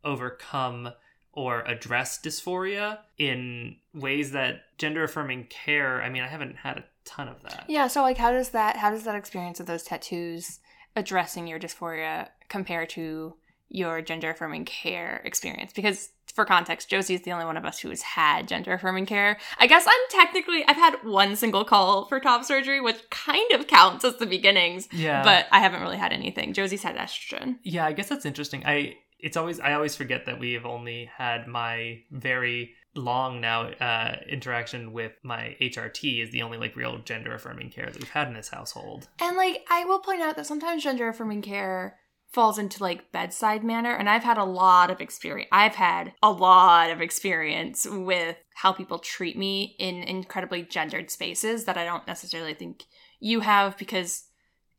overcome 0.03 0.89
or 1.35 1.61
address 1.63 2.19
dysphoria 2.21 2.99
in 3.17 3.75
ways 3.93 4.31
that 4.31 4.61
gender 4.77 5.03
affirming 5.03 5.45
care, 5.45 6.01
I 6.01 6.09
mean, 6.09 6.23
I 6.23 6.27
haven't 6.27 6.55
had 6.55 6.77
a 6.77 6.85
ton 7.03 7.27
of 7.27 7.43
that. 7.43 7.65
Yeah, 7.67 7.87
so 7.87 8.01
like 8.01 8.17
how 8.17 8.31
does 8.31 8.49
that 8.49 8.77
how 8.77 8.89
does 8.89 9.03
that 9.03 9.15
experience 9.15 9.59
of 9.59 9.65
those 9.65 9.83
tattoos 9.83 10.59
addressing 10.95 11.45
your 11.45 11.59
dysphoria 11.59 12.29
compare 12.47 12.85
to 12.87 13.35
your 13.69 14.01
gender 14.01 14.29
affirming 14.31 14.65
care 14.65 15.21
experience? 15.25 15.73
Because 15.73 16.09
for 16.33 16.45
context, 16.45 16.89
Josie 16.89 17.13
is 17.15 17.21
the 17.21 17.31
only 17.31 17.45
one 17.45 17.55
of 17.57 17.65
us 17.65 17.79
who 17.79 17.89
has 17.89 18.01
had 18.01 18.47
gender 18.47 18.73
affirming 18.73 19.05
care. 19.05 19.37
I 19.57 19.67
guess 19.67 19.85
I'm 19.87 19.93
technically 20.09 20.65
I've 20.67 20.75
had 20.75 20.95
one 21.03 21.35
single 21.35 21.63
call 21.65 22.05
for 22.05 22.19
top 22.19 22.43
surgery, 22.43 22.81
which 22.81 22.97
kind 23.09 23.51
of 23.53 23.67
counts 23.67 24.03
as 24.03 24.17
the 24.17 24.25
beginnings, 24.25 24.87
Yeah. 24.91 25.23
but 25.23 25.47
I 25.51 25.59
haven't 25.59 25.81
really 25.81 25.97
had 25.97 26.11
anything. 26.13 26.53
Josie's 26.53 26.83
had 26.83 26.97
estrogen. 26.97 27.57
Yeah, 27.63 27.85
I 27.85 27.93
guess 27.93 28.09
that's 28.09 28.25
interesting. 28.25 28.63
I 28.65 28.97
it's 29.19 29.37
always 29.37 29.59
I 29.61 29.73
always 29.73 29.95
forget 29.95 30.25
that 30.25 30.39
we 30.39 30.53
have 30.53 30.65
only 30.65 31.09
had 31.17 31.47
my 31.47 32.01
very 32.11 32.73
long 32.97 33.41
now 33.41 33.63
uh, 33.63 34.15
interaction 34.29 34.93
with 34.93 35.11
my 35.23 35.55
HRT 35.61 36.21
is 36.23 36.31
the 36.31 36.41
only 36.43 36.57
like 36.57 36.75
real 36.75 36.97
gender 36.99 37.33
affirming 37.33 37.69
care 37.69 37.85
that 37.87 37.97
we've 37.99 38.09
had 38.09 38.27
in 38.27 38.33
this 38.33 38.49
household. 38.49 39.07
And 39.19 39.35
like 39.37 39.65
I 39.69 39.83
will 39.85 39.99
point 39.99 40.21
out 40.21 40.35
that 40.37 40.45
sometimes 40.45 40.83
gender 40.83 41.07
affirming 41.09 41.41
care 41.41 41.97
falls 42.35 42.59
into 42.59 42.83
like 42.83 43.13
bedside 43.13 43.63
manner 43.63 43.95
and 43.95 44.09
I've 44.09 44.25
had 44.25 44.37
a 44.37 44.43
lot 44.43 44.91
of 44.91 44.99
experience. 44.99 45.47
I've 45.53 45.75
had 45.75 46.13
a 46.21 46.29
lot 46.29 46.91
of 46.91 46.99
experience 46.99 47.87
with 47.89 48.35
how 48.53 48.73
people 48.73 48.99
treat 48.99 49.37
me 49.37 49.77
in 49.79 50.03
incredibly 50.03 50.61
gendered 50.61 51.09
spaces 51.09 51.63
that 51.63 51.77
I 51.77 51.85
don't 51.85 52.05
necessarily 52.05 52.53
think 52.53 52.83
you 53.21 53.39
have 53.39 53.77
because 53.77 54.25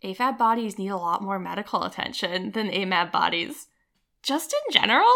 AFAB 0.04 0.36
bodies 0.36 0.78
need 0.78 0.90
a 0.90 0.98
lot 0.98 1.22
more 1.22 1.38
medical 1.38 1.82
attention 1.82 2.52
than 2.52 2.68
AMAB 2.68 3.10
bodies. 3.10 3.68
Just 4.22 4.52
in 4.52 4.72
general, 4.72 5.10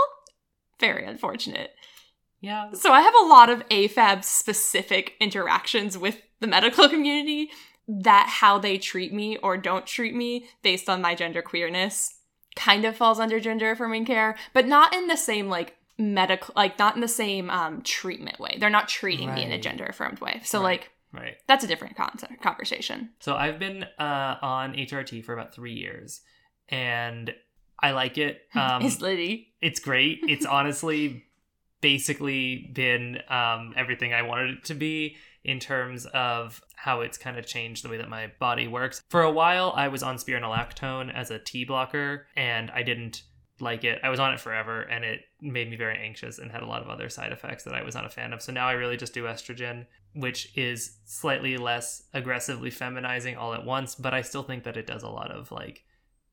very 0.80 1.04
unfortunate. 1.04 1.72
Yeah, 2.40 2.72
So 2.72 2.90
I 2.90 3.02
have 3.02 3.14
a 3.14 3.26
lot 3.26 3.50
of 3.50 3.68
AFAB 3.68 4.24
specific 4.24 5.12
interactions 5.20 5.98
with 5.98 6.16
the 6.40 6.46
medical 6.46 6.88
community 6.94 7.50
that 7.86 8.28
how 8.40 8.58
they 8.58 8.78
treat 8.78 9.12
me 9.12 9.36
or 9.36 9.58
don't 9.58 9.86
treat 9.86 10.14
me 10.14 10.46
based 10.62 10.88
on 10.88 11.02
my 11.02 11.14
gender 11.14 11.42
queerness 11.42 12.14
kind 12.56 12.84
of 12.84 12.96
falls 12.96 13.20
under 13.20 13.40
gender 13.40 13.70
affirming 13.70 14.04
care, 14.04 14.36
but 14.52 14.66
not 14.66 14.94
in 14.94 15.06
the 15.06 15.16
same 15.16 15.48
like 15.48 15.76
medical 15.98 16.52
like 16.56 16.78
not 16.78 16.94
in 16.94 17.00
the 17.02 17.08
same 17.08 17.50
um 17.50 17.82
treatment 17.82 18.38
way. 18.40 18.56
They're 18.58 18.70
not 18.70 18.88
treating 18.88 19.34
me 19.34 19.42
in 19.44 19.52
a 19.52 19.58
gender 19.58 19.84
affirmed 19.86 20.18
way. 20.20 20.40
So 20.44 20.58
Right. 20.58 20.64
like 20.64 20.90
right. 21.12 21.36
that's 21.46 21.62
a 21.64 21.66
different 21.66 21.96
concept 21.96 22.40
conversation. 22.42 23.10
So 23.20 23.34
I've 23.34 23.58
been 23.58 23.84
uh, 23.98 24.36
on 24.42 24.74
HRT 24.74 25.24
for 25.24 25.32
about 25.34 25.54
three 25.54 25.74
years, 25.74 26.22
and 26.68 27.34
I 27.78 27.92
like 27.92 28.16
it. 28.18 28.42
Um, 28.54 28.82
Is 28.82 29.00
Liddy. 29.00 29.52
it's 29.60 29.80
great. 29.80 30.20
It's 30.28 30.46
honestly 30.46 31.24
basically 31.80 32.70
been 32.74 33.18
um, 33.28 33.72
everything 33.76 34.12
I 34.12 34.22
wanted 34.22 34.50
it 34.58 34.64
to 34.66 34.74
be 34.74 35.16
in 35.44 35.58
terms 35.58 36.06
of 36.06 36.60
how 36.82 37.02
it's 37.02 37.18
kind 37.18 37.36
of 37.36 37.44
changed 37.44 37.84
the 37.84 37.90
way 37.90 37.98
that 37.98 38.08
my 38.08 38.32
body 38.38 38.66
works. 38.66 39.02
For 39.10 39.22
a 39.22 39.30
while, 39.30 39.74
I 39.76 39.88
was 39.88 40.02
on 40.02 40.16
spironolactone 40.16 41.14
as 41.14 41.30
a 41.30 41.38
T 41.38 41.66
blocker, 41.66 42.26
and 42.34 42.70
I 42.70 42.82
didn't 42.82 43.24
like 43.60 43.84
it. 43.84 44.00
I 44.02 44.08
was 44.08 44.18
on 44.18 44.32
it 44.32 44.40
forever, 44.40 44.80
and 44.80 45.04
it 45.04 45.20
made 45.42 45.68
me 45.68 45.76
very 45.76 45.98
anxious 45.98 46.38
and 46.38 46.50
had 46.50 46.62
a 46.62 46.66
lot 46.66 46.80
of 46.80 46.88
other 46.88 47.10
side 47.10 47.32
effects 47.32 47.64
that 47.64 47.74
I 47.74 47.82
was 47.82 47.94
not 47.94 48.06
a 48.06 48.08
fan 48.08 48.32
of. 48.32 48.40
So 48.40 48.50
now 48.50 48.66
I 48.66 48.72
really 48.72 48.96
just 48.96 49.12
do 49.12 49.24
estrogen, 49.24 49.84
which 50.14 50.56
is 50.56 50.96
slightly 51.04 51.58
less 51.58 52.04
aggressively 52.14 52.70
feminizing 52.70 53.36
all 53.36 53.52
at 53.52 53.66
once, 53.66 53.94
but 53.94 54.14
I 54.14 54.22
still 54.22 54.42
think 54.42 54.64
that 54.64 54.78
it 54.78 54.86
does 54.86 55.02
a 55.02 55.10
lot 55.10 55.30
of 55.30 55.52
like 55.52 55.84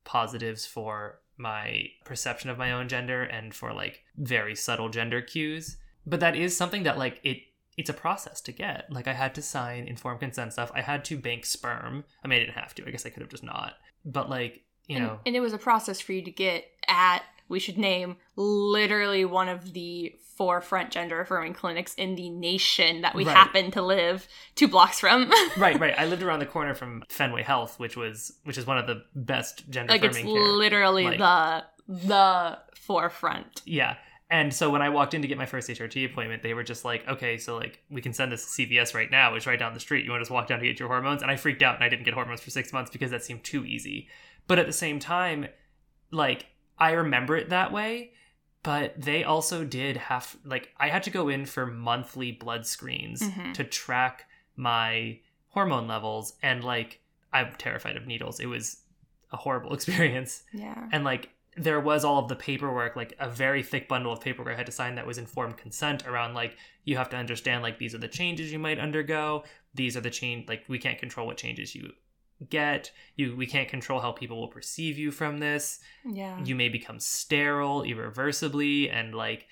positives 0.05 0.65
for 0.65 1.19
my 1.35 1.87
perception 2.05 2.49
of 2.49 2.57
my 2.57 2.71
own 2.71 2.87
gender 2.87 3.23
and 3.23 3.53
for 3.53 3.73
like 3.73 3.99
very 4.15 4.55
subtle 4.55 4.87
gender 4.87 5.21
cues. 5.21 5.75
But 6.05 6.21
that 6.21 6.37
is 6.37 6.55
something 6.55 6.83
that 6.83 6.97
like 6.97 7.19
it 7.25 7.39
it's 7.77 7.89
a 7.89 7.93
process 7.93 8.41
to 8.41 8.51
get. 8.51 8.91
Like 8.91 9.07
I 9.07 9.13
had 9.13 9.33
to 9.35 9.41
sign 9.41 9.87
informed 9.87 10.19
consent 10.19 10.51
stuff. 10.53 10.71
I 10.75 10.81
had 10.81 11.05
to 11.05 11.17
bank 11.17 11.45
sperm. 11.45 12.03
I 12.23 12.27
mean 12.27 12.37
I 12.37 12.43
didn't 12.43 12.55
have 12.55 12.73
to. 12.75 12.87
I 12.87 12.91
guess 12.91 13.05
I 13.05 13.09
could 13.09 13.21
have 13.21 13.29
just 13.31 13.43
not. 13.43 13.73
But 14.03 14.29
like, 14.29 14.63
you 14.87 14.97
and, 14.97 15.05
know, 15.05 15.19
and 15.25 15.35
it 15.35 15.39
was 15.41 15.53
a 15.53 15.57
process 15.57 15.99
for 16.01 16.13
you 16.13 16.21
to 16.23 16.31
get 16.31 16.65
at 16.87 17.21
we 17.49 17.59
should 17.59 17.77
name 17.77 18.17
literally 18.35 19.23
one 19.25 19.47
of 19.47 19.73
the 19.73 20.13
forefront 20.37 20.91
gender 20.91 21.19
affirming 21.21 21.53
clinics 21.53 21.93
in 21.95 22.15
the 22.15 22.29
nation 22.29 23.01
that 23.01 23.15
we 23.15 23.25
Right. 23.25 23.35
happen 23.35 23.71
to 23.71 23.81
live 23.81 24.27
two 24.55 24.67
blocks 24.67 24.99
from 24.99 25.31
right, 25.57 25.79
right. 25.79 25.95
I 25.97 26.05
lived 26.05 26.21
around 26.23 26.39
the 26.39 26.45
corner 26.45 26.75
from 26.75 27.03
Fenway 27.09 27.41
Health, 27.43 27.79
which 27.79 27.95
was 27.97 28.33
which 28.43 28.57
is 28.57 28.67
one 28.67 28.77
of 28.77 28.85
the 28.87 29.03
best 29.15 29.67
gender 29.69 29.93
affirming. 29.93 30.01
like 30.11 30.25
it's 30.25 30.33
care. 30.33 30.41
literally 30.41 31.03
like- 31.05 31.17
the 31.17 31.63
the 32.07 32.59
forefront 32.75 33.61
Yeah. 33.65 33.95
And 34.29 34.53
so 34.53 34.69
when 34.69 34.81
I 34.81 34.89
walked 34.89 35.13
in 35.13 35.21
to 35.21 35.27
get 35.27 35.37
my 35.37 35.45
first 35.45 35.69
HRT 35.69 36.05
appointment, 36.11 36.43
they 36.43 36.53
were 36.53 36.63
just 36.63 36.83
like, 36.83 37.07
okay, 37.07 37.37
so 37.37 37.55
like 37.55 37.79
we 37.89 38.01
can 38.01 38.11
send 38.13 38.31
this 38.31 38.43
to 38.55 38.61
CVS 38.67 38.93
right 38.93 39.09
now. 39.09 39.35
It's 39.35 39.47
right 39.47 39.57
down 39.57 39.73
the 39.73 39.79
street. 39.79 40.03
You 40.03 40.11
want 40.11 40.19
to 40.19 40.23
just 40.23 40.31
walk 40.31 40.47
down 40.47 40.59
to 40.59 40.65
get 40.65 40.79
your 40.79 40.89
hormones? 40.89 41.21
And 41.21 41.31
I 41.31 41.37
freaked 41.37 41.61
out 41.63 41.75
and 41.75 41.83
I 41.83 41.87
didn't 41.89 42.03
get 42.03 42.13
hormones 42.13 42.41
for 42.41 42.49
six 42.49 42.73
months 42.73 42.91
because 42.91 43.11
that 43.11 43.23
seemed 43.23 43.43
too 43.45 43.63
easy. 43.65 44.09
But 44.47 44.59
at 44.59 44.65
the 44.65 44.73
same 44.73 44.99
time, 44.99 45.47
like 46.11 46.47
I 46.77 46.91
remember 46.91 47.37
it 47.37 47.49
that 47.49 47.71
way. 47.71 48.11
But 48.63 48.99
they 49.01 49.23
also 49.23 49.63
did 49.63 49.95
have 49.95 50.35
like 50.43 50.73
I 50.77 50.89
had 50.89 51.03
to 51.03 51.09
go 51.09 51.29
in 51.29 51.45
for 51.45 51.65
monthly 51.65 52.33
blood 52.33 52.65
screens 52.65 53.21
Mhm. 53.21 53.53
to 53.53 53.63
track 53.63 54.25
my 54.57 55.19
hormone 55.49 55.87
levels 55.87 56.33
and 56.43 56.63
like 56.65 56.99
I'm 57.31 57.53
terrified 57.57 57.95
of 57.95 58.05
needles. 58.07 58.39
It 58.41 58.47
was 58.47 58.81
a 59.31 59.37
horrible 59.37 59.73
experience 59.77 60.43
yeah 60.53 60.89
and 60.91 61.03
like 61.03 61.29
there 61.57 61.79
was 61.79 62.05
all 62.05 62.19
of 62.19 62.27
the 62.29 62.35
paperwork 62.35 62.95
like 62.95 63.13
a 63.19 63.27
very 63.29 63.63
thick 63.63 63.87
bundle 63.87 64.11
of 64.13 64.21
paperwork 64.21 64.53
i 64.53 64.57
had 64.57 64.65
to 64.65 64.71
sign 64.71 64.95
that 64.95 65.07
was 65.07 65.17
informed 65.17 65.57
consent 65.57 66.05
around 66.07 66.33
like 66.35 66.55
you 66.83 66.95
have 66.97 67.09
to 67.09 67.17
understand 67.17 67.63
like 67.63 67.79
these 67.79 67.93
are 67.95 67.97
the 67.99 68.07
changes 68.07 68.51
you 68.51 68.59
might 68.59 68.79
undergo. 68.79 69.43
These 69.73 69.97
are 69.97 70.01
the 70.01 70.09
change 70.09 70.47
like 70.47 70.63
we 70.69 70.79
can't 70.79 70.97
control 70.97 71.27
what 71.27 71.35
changes 71.35 71.75
you 71.75 71.91
get. 72.49 72.91
You 73.17 73.35
we 73.35 73.45
can't 73.45 73.67
control 73.67 73.99
how 73.99 74.13
people 74.13 74.39
will 74.39 74.47
perceive 74.47 74.97
you 74.97 75.11
from 75.11 75.39
this. 75.39 75.79
Yeah. 76.05 76.41
You 76.43 76.55
may 76.55 76.69
become 76.69 76.99
sterile 77.01 77.83
irreversibly 77.83 78.89
and 78.89 79.13
like 79.13 79.47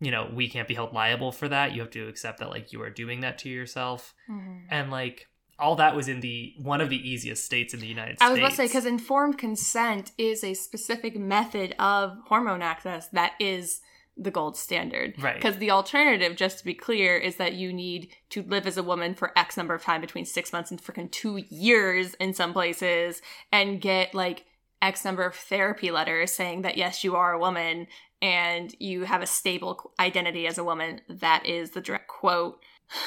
you 0.00 0.10
know 0.10 0.28
we 0.34 0.48
can't 0.48 0.66
be 0.66 0.74
held 0.74 0.92
liable 0.92 1.30
for 1.30 1.48
that. 1.48 1.74
You 1.74 1.80
have 1.82 1.90
to 1.92 2.08
accept 2.08 2.38
that 2.40 2.50
like 2.50 2.72
you 2.72 2.82
are 2.82 2.90
doing 2.90 3.20
that 3.20 3.38
to 3.38 3.48
yourself. 3.48 4.14
Mhm. 4.28 4.64
and 4.70 4.90
like 4.90 5.28
all 5.58 5.76
that 5.76 5.94
was 5.94 6.08
in 6.08 6.20
the 6.20 6.54
one 6.58 6.80
of 6.80 6.90
the 6.90 7.08
easiest 7.08 7.44
states 7.44 7.74
in 7.74 7.80
the 7.80 7.86
united 7.86 8.16
States. 8.16 8.22
I 8.22 8.30
was 8.30 8.38
about 8.38 8.50
to 8.50 8.56
say 8.56 8.66
because 8.66 8.86
informed 8.86 9.38
consent 9.38 10.12
is 10.18 10.42
a 10.42 10.54
specific 10.54 11.18
method 11.18 11.74
of 11.78 12.18
hormone 12.26 12.62
access 12.62 13.08
that 13.08 13.32
is 13.38 13.80
the 14.16 14.30
gold 14.30 14.56
standard. 14.56 15.14
Right. 15.20 15.34
Because 15.34 15.58
the 15.58 15.70
alternative, 15.70 16.36
just 16.36 16.58
to 16.58 16.64
be 16.64 16.74
clear, 16.74 17.16
is 17.16 17.36
that 17.36 17.54
you 17.54 17.72
need 17.72 18.10
to 18.30 18.42
live 18.42 18.66
as 18.66 18.76
a 18.76 18.82
woman 18.82 19.14
for 19.14 19.36
X 19.36 19.56
number 19.56 19.74
of 19.74 19.82
time 19.82 20.00
between 20.00 20.24
six 20.24 20.52
months 20.52 20.70
and 20.70 20.82
freaking 20.82 21.10
two 21.10 21.42
years 21.48 22.14
in 22.14 22.32
some 22.32 22.52
places 22.52 23.22
and 23.50 23.80
get 23.80 24.14
like 24.14 24.44
X 24.80 25.04
number 25.04 25.24
of 25.24 25.34
therapy 25.34 25.90
letters 25.90 26.32
saying 26.32 26.62
that 26.62 26.76
yes, 26.76 27.02
you 27.02 27.16
are 27.16 27.32
a 27.32 27.38
woman 27.38 27.86
and 28.22 28.74
you 28.78 29.02
have 29.02 29.22
a 29.22 29.26
stable 29.26 29.92
identity 29.98 30.46
as 30.46 30.58
a 30.58 30.64
woman. 30.64 31.00
That 31.08 31.44
is 31.46 31.70
the 31.70 31.80
direct 31.80 32.08
quote. 32.08 32.60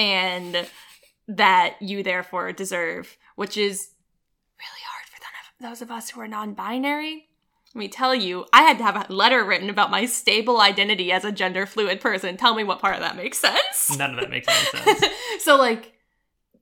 And 0.00 0.68
that 1.28 1.80
you 1.80 2.02
therefore 2.02 2.52
deserve, 2.52 3.16
which 3.36 3.56
is 3.56 3.90
really 4.58 4.82
hard 4.84 5.06
for 5.06 5.62
those 5.62 5.82
of 5.82 5.90
us 5.90 6.10
who 6.10 6.20
are 6.20 6.28
non-binary. 6.28 7.26
Let 7.74 7.78
me 7.78 7.88
tell 7.88 8.14
you, 8.14 8.46
I 8.52 8.62
had 8.62 8.78
to 8.78 8.84
have 8.84 9.08
a 9.08 9.12
letter 9.12 9.44
written 9.44 9.68
about 9.68 9.90
my 9.90 10.06
stable 10.06 10.60
identity 10.60 11.12
as 11.12 11.24
a 11.24 11.30
gender 11.30 11.66
fluid 11.66 12.00
person. 12.00 12.36
Tell 12.36 12.54
me 12.54 12.64
what 12.64 12.80
part 12.80 12.94
of 12.94 13.00
that 13.00 13.16
makes 13.16 13.38
sense. 13.38 13.96
none 13.96 14.14
of 14.14 14.20
that 14.20 14.30
makes 14.30 14.48
any 14.48 14.84
sense 14.84 15.04
so, 15.40 15.56
like, 15.56 15.92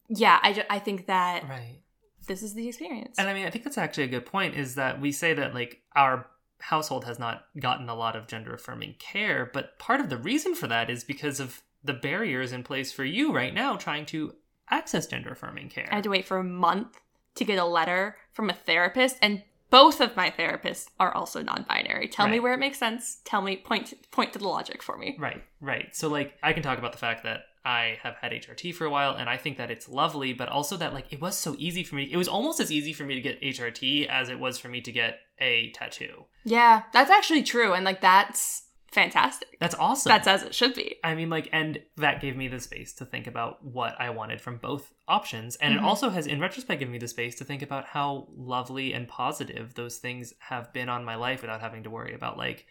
yeah, 0.09 0.39
I, 0.43 0.65
I 0.69 0.79
think 0.81 1.07
that 1.07 1.49
right 1.49 1.81
this 2.27 2.43
is 2.43 2.55
the 2.55 2.69
experience. 2.69 3.19
And 3.19 3.29
I 3.29 3.35
mean, 3.35 3.47
I 3.47 3.51
think 3.51 3.65
that's 3.65 3.79
actually 3.79 4.05
a 4.05 4.09
good 4.09 4.27
point 4.27 4.55
is 4.55 4.75
that 4.75 5.01
we 5.01 5.13
say 5.13 5.35
that 5.35 5.55
like 5.55 5.81
our 5.95 6.27
household 6.61 7.05
has 7.05 7.19
not 7.19 7.45
gotten 7.59 7.89
a 7.89 7.95
lot 7.95 8.17
of 8.17 8.27
gender 8.27 8.55
affirming 8.55 8.95
care, 8.99 9.51
but 9.53 9.79
part 9.79 10.01
of 10.01 10.09
the 10.09 10.17
reason 10.17 10.55
for 10.55 10.67
that 10.67 10.91
is 10.91 11.05
because 11.05 11.41
of 11.41 11.63
the 11.85 11.93
barriers 11.93 12.53
in 12.53 12.63
place 12.63 12.93
for 12.93 13.05
you 13.05 13.33
right 13.33 13.55
now 13.55 13.77
trying 13.77 14.07
to 14.07 14.35
access 14.71 15.07
gender 15.07 15.31
affirming 15.31 15.69
care. 15.69 15.89
I 15.91 15.97
had 15.97 16.05
to 16.05 16.11
wait 16.11 16.27
for 16.27 16.39
a 16.39 16.45
month 16.45 17.01
to 17.37 17.45
get 17.45 17.59
a 17.59 17.65
letter 17.65 18.17
from 18.33 18.51
a 18.51 18.55
therapist, 18.55 19.17
and 19.23 19.43
both 19.71 20.01
of 20.01 20.17
my 20.17 20.31
therapists 20.31 20.87
are 20.99 21.13
also 21.15 21.43
non-binary. 21.43 22.09
Tell 22.09 22.29
me 22.29 22.41
where 22.41 22.55
it 22.55 22.61
makes 22.61 22.79
sense. 22.79 23.21
Tell 23.25 23.43
me 23.43 23.57
point 23.57 23.93
point 24.11 24.33
to 24.33 24.39
the 24.39 24.49
logic 24.49 24.83
for 24.83 24.97
me. 24.97 25.17
Right, 25.19 25.43
right. 25.61 25.95
So 25.95 26.09
like 26.09 26.35
I 26.43 26.53
can 26.53 26.63
talk 26.63 26.79
about 26.79 26.93
the 26.93 26.99
fact 26.99 27.25
that 27.25 27.41
I 27.65 27.99
have 28.03 28.15
had 28.21 28.31
HRT 28.31 28.75
for 28.77 28.85
a 28.85 28.91
while 28.91 29.17
and 29.17 29.29
I 29.29 29.37
think 29.37 29.59
that 29.59 29.73
it's 29.73 29.89
lovely, 29.89 30.33
but 30.33 30.49
also 30.49 30.77
that 30.77 30.95
like 30.95 31.13
it 31.13 31.21
was 31.21 31.37
so 31.37 31.57
easy 31.59 31.83
for 31.83 31.97
me. 31.97 32.09
It 32.11 32.17
was 32.17 32.29
almost 32.29 32.61
as 32.61 32.71
easy 32.71 32.93
for 32.93 33.03
me 33.03 33.17
to 33.17 33.21
get 33.21 33.43
HRT 33.43 34.07
as 34.07 34.29
it 34.29 34.39
was 34.39 34.57
for 34.57 34.69
me 34.69 34.81
to 34.83 34.93
get 34.93 35.19
a 35.41 35.73
tattoo. 35.73 36.27
Yeah, 36.45 36.85
that's 36.93 37.11
actually 37.11 37.43
true, 37.43 37.73
and 37.73 37.85
like 37.85 38.01
that's 38.01 38.63
fantastic. 38.97 39.59
That's 39.61 39.75
awesome. 39.75 40.11
That's 40.11 40.27
as 40.27 40.43
it 40.43 40.55
should 40.55 40.75
be. 40.75 40.97
I 41.05 41.15
mean, 41.15 41.31
like, 41.31 41.49
and 41.53 41.81
that 41.99 42.21
gave 42.21 42.35
me 42.37 42.49
the 42.49 42.59
space 42.59 42.95
to 42.95 43.05
think 43.05 43.27
about 43.27 43.63
what 43.65 43.95
I 44.01 44.11
wanted 44.11 44.41
from 44.41 44.57
both 44.57 44.93
options. 45.07 45.57
And 45.57 45.75
Mhm. 45.75 45.79
it 45.79 45.85
also 45.85 46.09
has, 46.09 46.27
in 46.27 46.41
retrospect, 46.41 46.81
given 46.81 46.93
me 46.93 46.99
the 46.99 47.07
space 47.07 47.37
to 47.37 47.45
think 47.45 47.63
about 47.63 47.85
how 47.85 48.27
lovely 48.35 48.95
and 48.95 49.07
positive 49.07 49.75
those 49.75 49.99
things 49.99 50.33
have 50.39 50.73
been 50.73 50.89
on 50.89 51.05
my 51.05 51.15
life 51.15 51.43
without 51.43 51.61
having 51.61 51.83
to 51.83 51.91
worry 51.91 52.15
about, 52.15 52.39
like, 52.39 52.67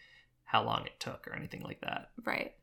how 0.45 0.63
long 0.63 0.85
it 0.85 0.99
took 0.99 1.27
or 1.27 1.35
anything 1.35 1.61
like 1.61 1.81
that. 1.81 2.09
Right. 2.25 2.55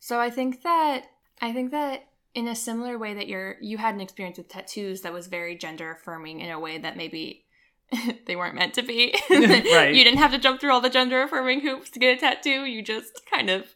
So 0.00 0.20
I 0.20 0.30
think 0.30 0.62
that 0.62 1.04
I 1.40 1.52
think 1.52 1.72
that 1.72 2.08
in 2.34 2.46
a 2.48 2.54
similar 2.54 2.98
way 2.98 3.14
that 3.14 3.26
you're 3.26 3.56
you 3.60 3.78
had 3.78 3.94
an 3.94 4.00
experience 4.00 4.38
with 4.38 4.48
tattoos 4.48 5.02
that 5.02 5.12
was 5.12 5.26
very 5.26 5.56
gender 5.56 5.90
affirming 5.90 6.40
in 6.40 6.50
a 6.50 6.60
way 6.60 6.78
that 6.78 6.96
maybe 6.96 7.44
they 8.26 8.36
weren't 8.36 8.54
meant 8.54 8.74
to 8.74 8.82
be. 8.82 9.14
Right. 9.30 9.94
You 9.94 10.04
didn't 10.04 10.18
have 10.18 10.32
to 10.32 10.38
jump 10.38 10.60
through 10.60 10.72
all 10.72 10.80
the 10.80 10.90
gender 10.90 11.22
affirming 11.22 11.60
hoops 11.60 11.90
to 11.90 11.98
get 11.98 12.16
a 12.16 12.20
tattoo. 12.20 12.64
You 12.64 12.82
just 12.82 13.22
kind 13.30 13.50
of 13.50 13.74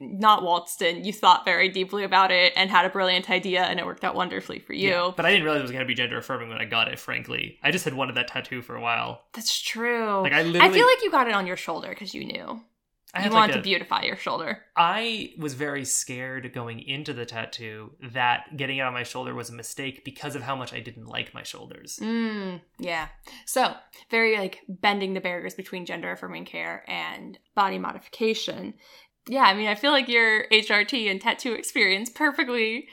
not 0.00 0.42
waltzed 0.42 0.82
in. 0.82 1.04
You 1.04 1.12
thought 1.12 1.44
very 1.44 1.68
deeply 1.68 2.02
about 2.04 2.30
it 2.32 2.52
and 2.56 2.70
had 2.70 2.84
a 2.84 2.88
brilliant 2.88 3.30
idea 3.30 3.62
and 3.62 3.78
it 3.78 3.86
worked 3.86 4.04
out 4.04 4.14
wonderfully 4.14 4.58
for 4.58 4.72
you. 4.72 4.88
Yeah, 4.90 5.10
But 5.14 5.24
I 5.24 5.30
didn't 5.30 5.44
realize 5.44 5.60
it 5.60 5.62
was 5.62 5.70
going 5.70 5.84
to 5.84 5.86
be 5.86 5.94
gender 5.94 6.18
affirming 6.18 6.48
when 6.48 6.58
I 6.58 6.64
got 6.64 6.88
it, 6.88 6.98
frankly. 6.98 7.58
I 7.62 7.70
just 7.70 7.84
had 7.84 7.94
wanted 7.94 8.16
that 8.16 8.28
tattoo 8.28 8.62
for 8.62 8.74
a 8.74 8.80
while. 8.80 9.22
That's 9.34 9.60
true. 9.60 10.22
Like, 10.22 10.32
I 10.32 10.40
I 10.40 10.70
feel 10.70 10.86
like 10.86 11.02
you 11.02 11.10
got 11.10 11.28
it 11.28 11.34
on 11.34 11.46
your 11.46 11.56
shoulder 11.56 11.88
because 11.90 12.14
you 12.14 12.24
knew. 12.24 12.60
I 13.14 13.24
You 13.24 13.30
wanted 13.30 13.54
like, 13.54 13.62
to 13.62 13.68
beautify 13.68 14.02
your 14.02 14.16
shoulder. 14.16 14.62
I 14.76 15.32
was 15.38 15.54
very 15.54 15.86
scared 15.86 16.52
going 16.52 16.80
into 16.80 17.14
the 17.14 17.24
tattoo 17.24 17.92
that 18.12 18.56
getting 18.56 18.78
it 18.78 18.82
on 18.82 18.92
my 18.92 19.02
shoulder 19.02 19.34
was 19.34 19.48
a 19.48 19.54
mistake 19.54 20.04
because 20.04 20.36
of 20.36 20.42
how 20.42 20.54
much 20.54 20.74
I 20.74 20.80
didn't 20.80 21.06
like 21.06 21.32
my 21.32 21.42
shoulders. 21.42 21.98
Mm, 22.02 22.60
yeah. 22.78 23.08
So, 23.46 23.74
very 24.10 24.36
like 24.36 24.60
bending 24.68 25.14
the 25.14 25.20
barriers 25.20 25.54
between 25.54 25.86
gender 25.86 26.12
affirming 26.12 26.44
care 26.44 26.84
and 26.86 27.38
body 27.54 27.78
modification. 27.78 28.74
Yeah, 29.26 29.42
I 29.42 29.54
mean, 29.54 29.68
I 29.68 29.74
feel 29.74 29.92
like 29.92 30.08
your 30.08 30.46
HRT 30.48 31.10
and 31.10 31.20
tattoo 31.20 31.54
experience 31.54 32.10
perfectly 32.10 32.88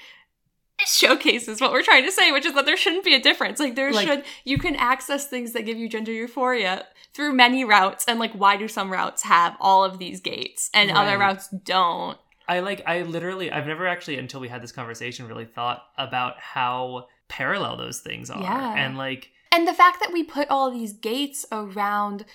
showcases 0.85 1.61
what 1.61 1.71
we're 1.71 1.83
trying 1.83 2.05
to 2.05 2.11
say, 2.11 2.31
which 2.31 2.45
is 2.45 2.53
that 2.53 2.65
there 2.65 2.77
shouldn't 2.77 3.05
be 3.05 3.15
a 3.15 3.21
difference. 3.21 3.59
Like, 3.59 3.75
there 3.75 3.91
Like- 3.91 4.07
should, 4.07 4.23
you 4.43 4.57
can 4.57 4.75
access 4.75 5.27
things 5.27 5.53
that 5.53 5.65
give 5.65 5.77
you 5.77 5.88
gender 5.89 6.11
euphoria 6.11 6.85
through 7.13 7.33
many 7.33 7.63
routes. 7.63 8.05
And, 8.07 8.19
like, 8.19 8.33
why 8.33 8.57
do 8.57 8.67
some 8.67 8.91
routes 8.91 9.23
have 9.23 9.55
all 9.59 9.83
of 9.83 9.99
these 9.99 10.19
gates 10.19 10.69
and 10.73 10.91
other 10.91 11.17
routes 11.17 11.47
don't? 11.49 12.17
I 12.47 12.59
like 12.59 12.83
I 12.85 13.01
literally 13.01 13.51
I've 13.51 13.65
never 13.65 13.88
actually 13.88 14.19
until 14.19 14.39
we 14.39 14.49
had 14.49 14.61
this 14.61 14.71
conversation 14.71 15.27
really 15.27 15.45
thought 15.45 15.83
about 15.97 16.39
how 16.39 17.07
parallel 17.27 17.75
those 17.75 18.01
things 18.01 18.29
are. 18.29 18.39
Yeah. 18.39 18.75
And 18.75 18.97
like 18.97 19.31
And 19.51 19.67
the 19.67 19.73
fact 19.73 19.99
that 20.01 20.13
we 20.13 20.23
put 20.23 20.47
all 20.49 20.69
these 20.69 20.93
gates 20.93 21.45
around 21.51 22.25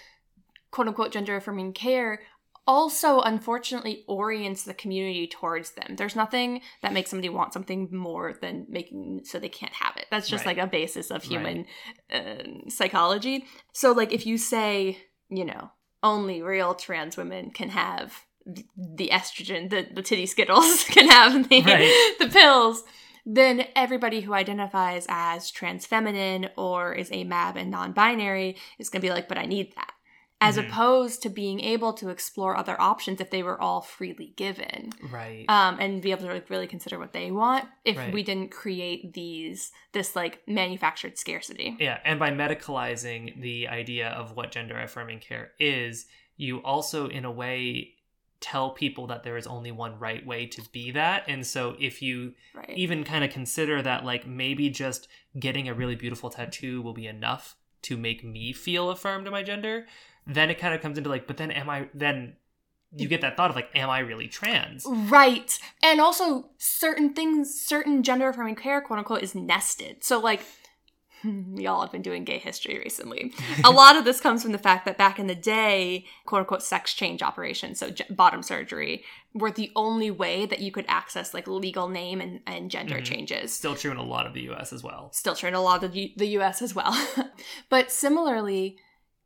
quote 0.72 0.88
unquote 0.88 1.12
gender 1.12 1.36
affirming 1.36 1.72
care 1.72 2.22
also 2.66 3.20
unfortunately 3.20 4.04
orients 4.06 4.64
the 4.64 4.74
community 4.74 5.26
towards 5.26 5.72
them. 5.72 5.96
There's 5.96 6.14
nothing 6.14 6.60
that 6.82 6.92
makes 6.92 7.10
somebody 7.10 7.28
want 7.28 7.52
something 7.52 7.88
more 7.90 8.34
than 8.40 8.66
making 8.68 9.22
so 9.24 9.38
they 9.38 9.48
can't 9.48 9.72
have 9.72 9.96
it. 9.96 10.06
That's 10.10 10.28
just 10.28 10.44
Right. 10.46 10.56
like 10.56 10.66
a 10.66 10.70
basis 10.70 11.10
of 11.10 11.22
human 11.22 11.66
uh, 12.12 12.68
psychology. 12.68 13.44
So, 13.72 13.92
like, 13.92 14.12
if 14.12 14.26
you 14.26 14.38
say, 14.38 14.98
you 15.28 15.44
know, 15.44 15.70
only 16.02 16.42
real 16.42 16.74
trans 16.74 17.16
women 17.16 17.50
can 17.50 17.70
have 17.70 18.24
the 18.76 19.10
estrogen, 19.12 19.68
the, 19.70 19.86
the 19.94 20.02
titty 20.02 20.26
skittles 20.26 20.84
can 20.88 21.08
have 21.08 21.48
the, 21.48 21.62
Right. 21.62 22.14
the 22.18 22.28
pills, 22.28 22.84
then 23.26 23.66
everybody 23.76 24.22
who 24.22 24.32
identifies 24.32 25.06
as 25.08 25.50
trans 25.50 25.86
feminine 25.86 26.48
or 26.56 26.94
is 26.94 27.10
AMAB 27.10 27.56
and 27.56 27.70
non 27.70 27.92
binary 27.92 28.56
is 28.78 28.88
going 28.88 29.02
to 29.02 29.06
be 29.06 29.12
like, 29.12 29.28
but 29.28 29.38
I 29.38 29.44
need 29.44 29.74
that. 29.76 29.89
As 30.42 30.56
Mhm. 30.56 30.68
opposed 30.68 31.22
to 31.22 31.28
being 31.28 31.60
able 31.60 31.92
to 31.94 32.08
explore 32.08 32.56
other 32.56 32.80
options 32.80 33.20
if 33.20 33.30
they 33.30 33.42
were 33.42 33.60
all 33.60 33.82
freely 33.82 34.32
given 34.36 34.90
right. 35.10 35.44
um, 35.48 35.76
and 35.78 36.00
be 36.00 36.10
able 36.12 36.22
to 36.26 36.32
like, 36.32 36.48
really 36.48 36.66
consider 36.66 36.98
what 36.98 37.12
they 37.12 37.30
want 37.30 37.66
if 37.84 37.96
Right. 37.98 38.12
we 38.12 38.22
didn't 38.22 38.50
create 38.50 39.12
these 39.12 39.70
this 39.92 40.16
like 40.16 40.40
manufactured 40.46 41.18
scarcity 41.18 41.76
yeah, 41.78 41.98
and 42.04 42.18
by 42.18 42.30
medicalizing 42.30 43.40
the 43.40 43.68
idea 43.68 44.08
of 44.10 44.36
what 44.36 44.50
gender 44.50 44.80
affirming 44.80 45.18
care 45.18 45.52
is, 45.58 46.06
you 46.36 46.58
also 46.62 47.06
in 47.08 47.24
a 47.24 47.30
way 47.30 47.94
tell 48.40 48.70
people 48.70 49.06
that 49.08 49.22
there 49.22 49.36
is 49.36 49.46
only 49.46 49.70
one 49.70 49.98
right 49.98 50.24
way 50.24 50.46
to 50.46 50.62
be 50.72 50.90
that. 50.92 51.24
And 51.28 51.46
so 51.46 51.76
if 51.78 52.00
you 52.00 52.32
right 52.54 52.70
even 52.74 53.04
kind 53.04 53.22
of 53.24 53.30
consider 53.30 53.82
that 53.82 54.04
like 54.06 54.26
maybe 54.26 54.70
just 54.70 55.08
getting 55.38 55.68
a 55.68 55.74
really 55.74 55.96
beautiful 55.96 56.30
tattoo 56.30 56.80
will 56.80 56.94
be 56.94 57.06
enough 57.06 57.56
to 57.82 57.96
make 57.98 58.24
me 58.24 58.52
feel 58.54 58.88
affirmed 58.90 59.26
in 59.26 59.32
my 59.32 59.42
gender 59.42 59.86
then 60.26 60.50
it 60.50 60.58
kind 60.58 60.74
of 60.74 60.80
comes 60.80 60.96
into 60.98 61.10
like 61.10 61.26
but 61.26 61.36
then 61.36 61.50
am 61.50 61.68
i 61.70 61.88
then 61.94 62.34
you 62.96 63.06
get 63.06 63.20
that 63.20 63.36
thought 63.36 63.50
of 63.50 63.56
like 63.56 63.68
am 63.74 63.88
i 63.88 64.00
really 64.00 64.26
trans? 64.26 64.84
Right. 64.88 65.56
And 65.82 66.00
also 66.00 66.50
certain 66.58 67.14
things 67.14 67.54
certain 67.60 68.02
gender 68.02 68.28
affirming 68.28 68.56
care 68.56 68.80
quote 68.80 68.98
unquote 68.98 69.22
is 69.22 69.32
nested. 69.34 70.02
So 70.02 70.18
like 70.18 70.40
y'all 71.54 71.82
have 71.82 71.92
been 71.92 72.02
doing 72.02 72.24
gay 72.24 72.38
history 72.38 72.78
recently. 72.78 73.32
A 73.62 73.70
lot 73.82 73.94
of 73.96 74.04
this 74.04 74.20
comes 74.20 74.42
from 74.42 74.50
the 74.52 74.58
fact 74.58 74.86
that 74.86 74.98
back 74.98 75.18
in 75.20 75.28
the 75.28 75.34
day 75.36 76.04
quote 76.26 76.40
unquote 76.40 76.62
sex 76.64 76.92
change 76.94 77.22
operations 77.22 77.78
so 77.78 77.90
g- 77.90 78.02
bottom 78.10 78.42
surgery 78.42 79.04
were 79.34 79.50
the 79.52 79.70
only 79.76 80.10
way 80.10 80.44
that 80.46 80.58
you 80.58 80.72
could 80.72 80.86
access 80.88 81.32
like 81.32 81.46
legal 81.46 81.88
name 81.88 82.20
and, 82.20 82.40
and 82.46 82.70
gender 82.72 82.96
Mhm. 82.96 83.04
changes. 83.04 83.52
Still 83.54 83.76
true 83.76 83.92
in 83.92 83.98
a 83.98 84.02
lot 84.02 84.26
of 84.26 84.34
the 84.34 84.48
us 84.48 84.72
as 84.72 84.82
well. 84.82 85.12
Still 85.12 85.36
true 85.36 85.48
in 85.48 85.54
a 85.54 85.62
lot 85.62 85.84
of 85.84 85.92
the 85.92 86.12
US 86.16 86.60
as 86.60 86.74
well. 86.74 86.96
but 87.68 87.92
similarly, 87.92 88.78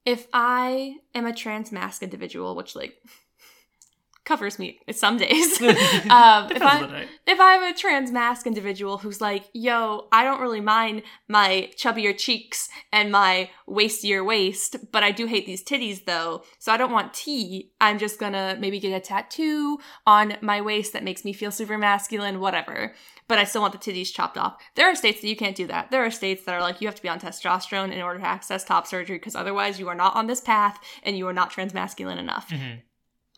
if 0.04 0.26
I 0.32 0.96
am 1.14 1.26
a 1.26 1.32
trans 1.32 1.72
masc 1.72 2.02
individual, 2.02 2.54
which 2.54 2.76
like 2.76 2.94
covers 4.24 4.58
me 4.58 4.80
some 4.90 5.16
days, 5.16 5.60
um, 5.62 6.50
if, 6.50 6.62
I, 6.62 6.76
on 6.76 6.82
the 6.82 6.88
day. 6.88 7.08
if 7.26 7.38
I'm 7.40 7.62
a 7.62 7.76
trans 7.76 8.10
masc 8.10 8.46
individual 8.46 8.98
who's 8.98 9.20
like, 9.20 9.44
yo, 9.52 10.08
I 10.12 10.24
don't 10.24 10.40
really 10.40 10.60
mind 10.60 11.02
my 11.28 11.70
chubbier 11.76 12.16
cheeks 12.16 12.68
and 12.92 13.10
my 13.12 13.50
waistier 13.68 14.24
waist, 14.24 14.76
but 14.92 15.02
I 15.02 15.10
do 15.10 15.26
hate 15.26 15.46
these 15.46 15.64
titties 15.64 16.04
though, 16.04 16.42
so 16.58 16.72
I 16.72 16.76
don't 16.76 16.92
want 16.92 17.14
T. 17.14 17.72
I'm 17.80 17.98
just 17.98 18.18
gonna 18.18 18.56
maybe 18.58 18.80
get 18.80 18.96
a 18.96 19.00
tattoo 19.00 19.78
on 20.06 20.36
my 20.40 20.60
waist 20.60 20.92
that 20.92 21.04
makes 21.04 21.24
me 21.24 21.32
feel 21.32 21.50
super 21.50 21.78
masculine, 21.78 22.40
whatever. 22.40 22.94
But 23.26 23.38
I 23.38 23.44
still 23.44 23.62
want 23.62 23.72
the 23.72 23.78
titties 23.78 24.12
chopped 24.12 24.36
off. 24.36 24.60
There 24.74 24.86
are 24.90 24.94
states 24.94 25.22
that 25.22 25.28
you 25.28 25.36
can't 25.36 25.56
do 25.56 25.66
that. 25.68 25.90
There 25.90 26.04
are 26.04 26.10
states 26.10 26.44
that 26.44 26.54
are 26.54 26.60
like, 26.60 26.80
you 26.82 26.88
have 26.88 26.94
to 26.94 27.02
be 27.02 27.08
on 27.08 27.18
testosterone 27.20 27.90
in 27.90 28.02
order 28.02 28.20
to 28.20 28.26
access 28.26 28.64
top 28.64 28.86
surgery 28.86 29.16
because 29.16 29.34
otherwise 29.34 29.80
you 29.80 29.88
are 29.88 29.94
not 29.94 30.14
on 30.14 30.26
this 30.26 30.42
path 30.42 30.78
and 31.02 31.16
you 31.16 31.26
are 31.26 31.32
not 31.32 31.50
transmasculine 31.50 32.18
enough 32.18 32.50
Mhm. 32.50 32.82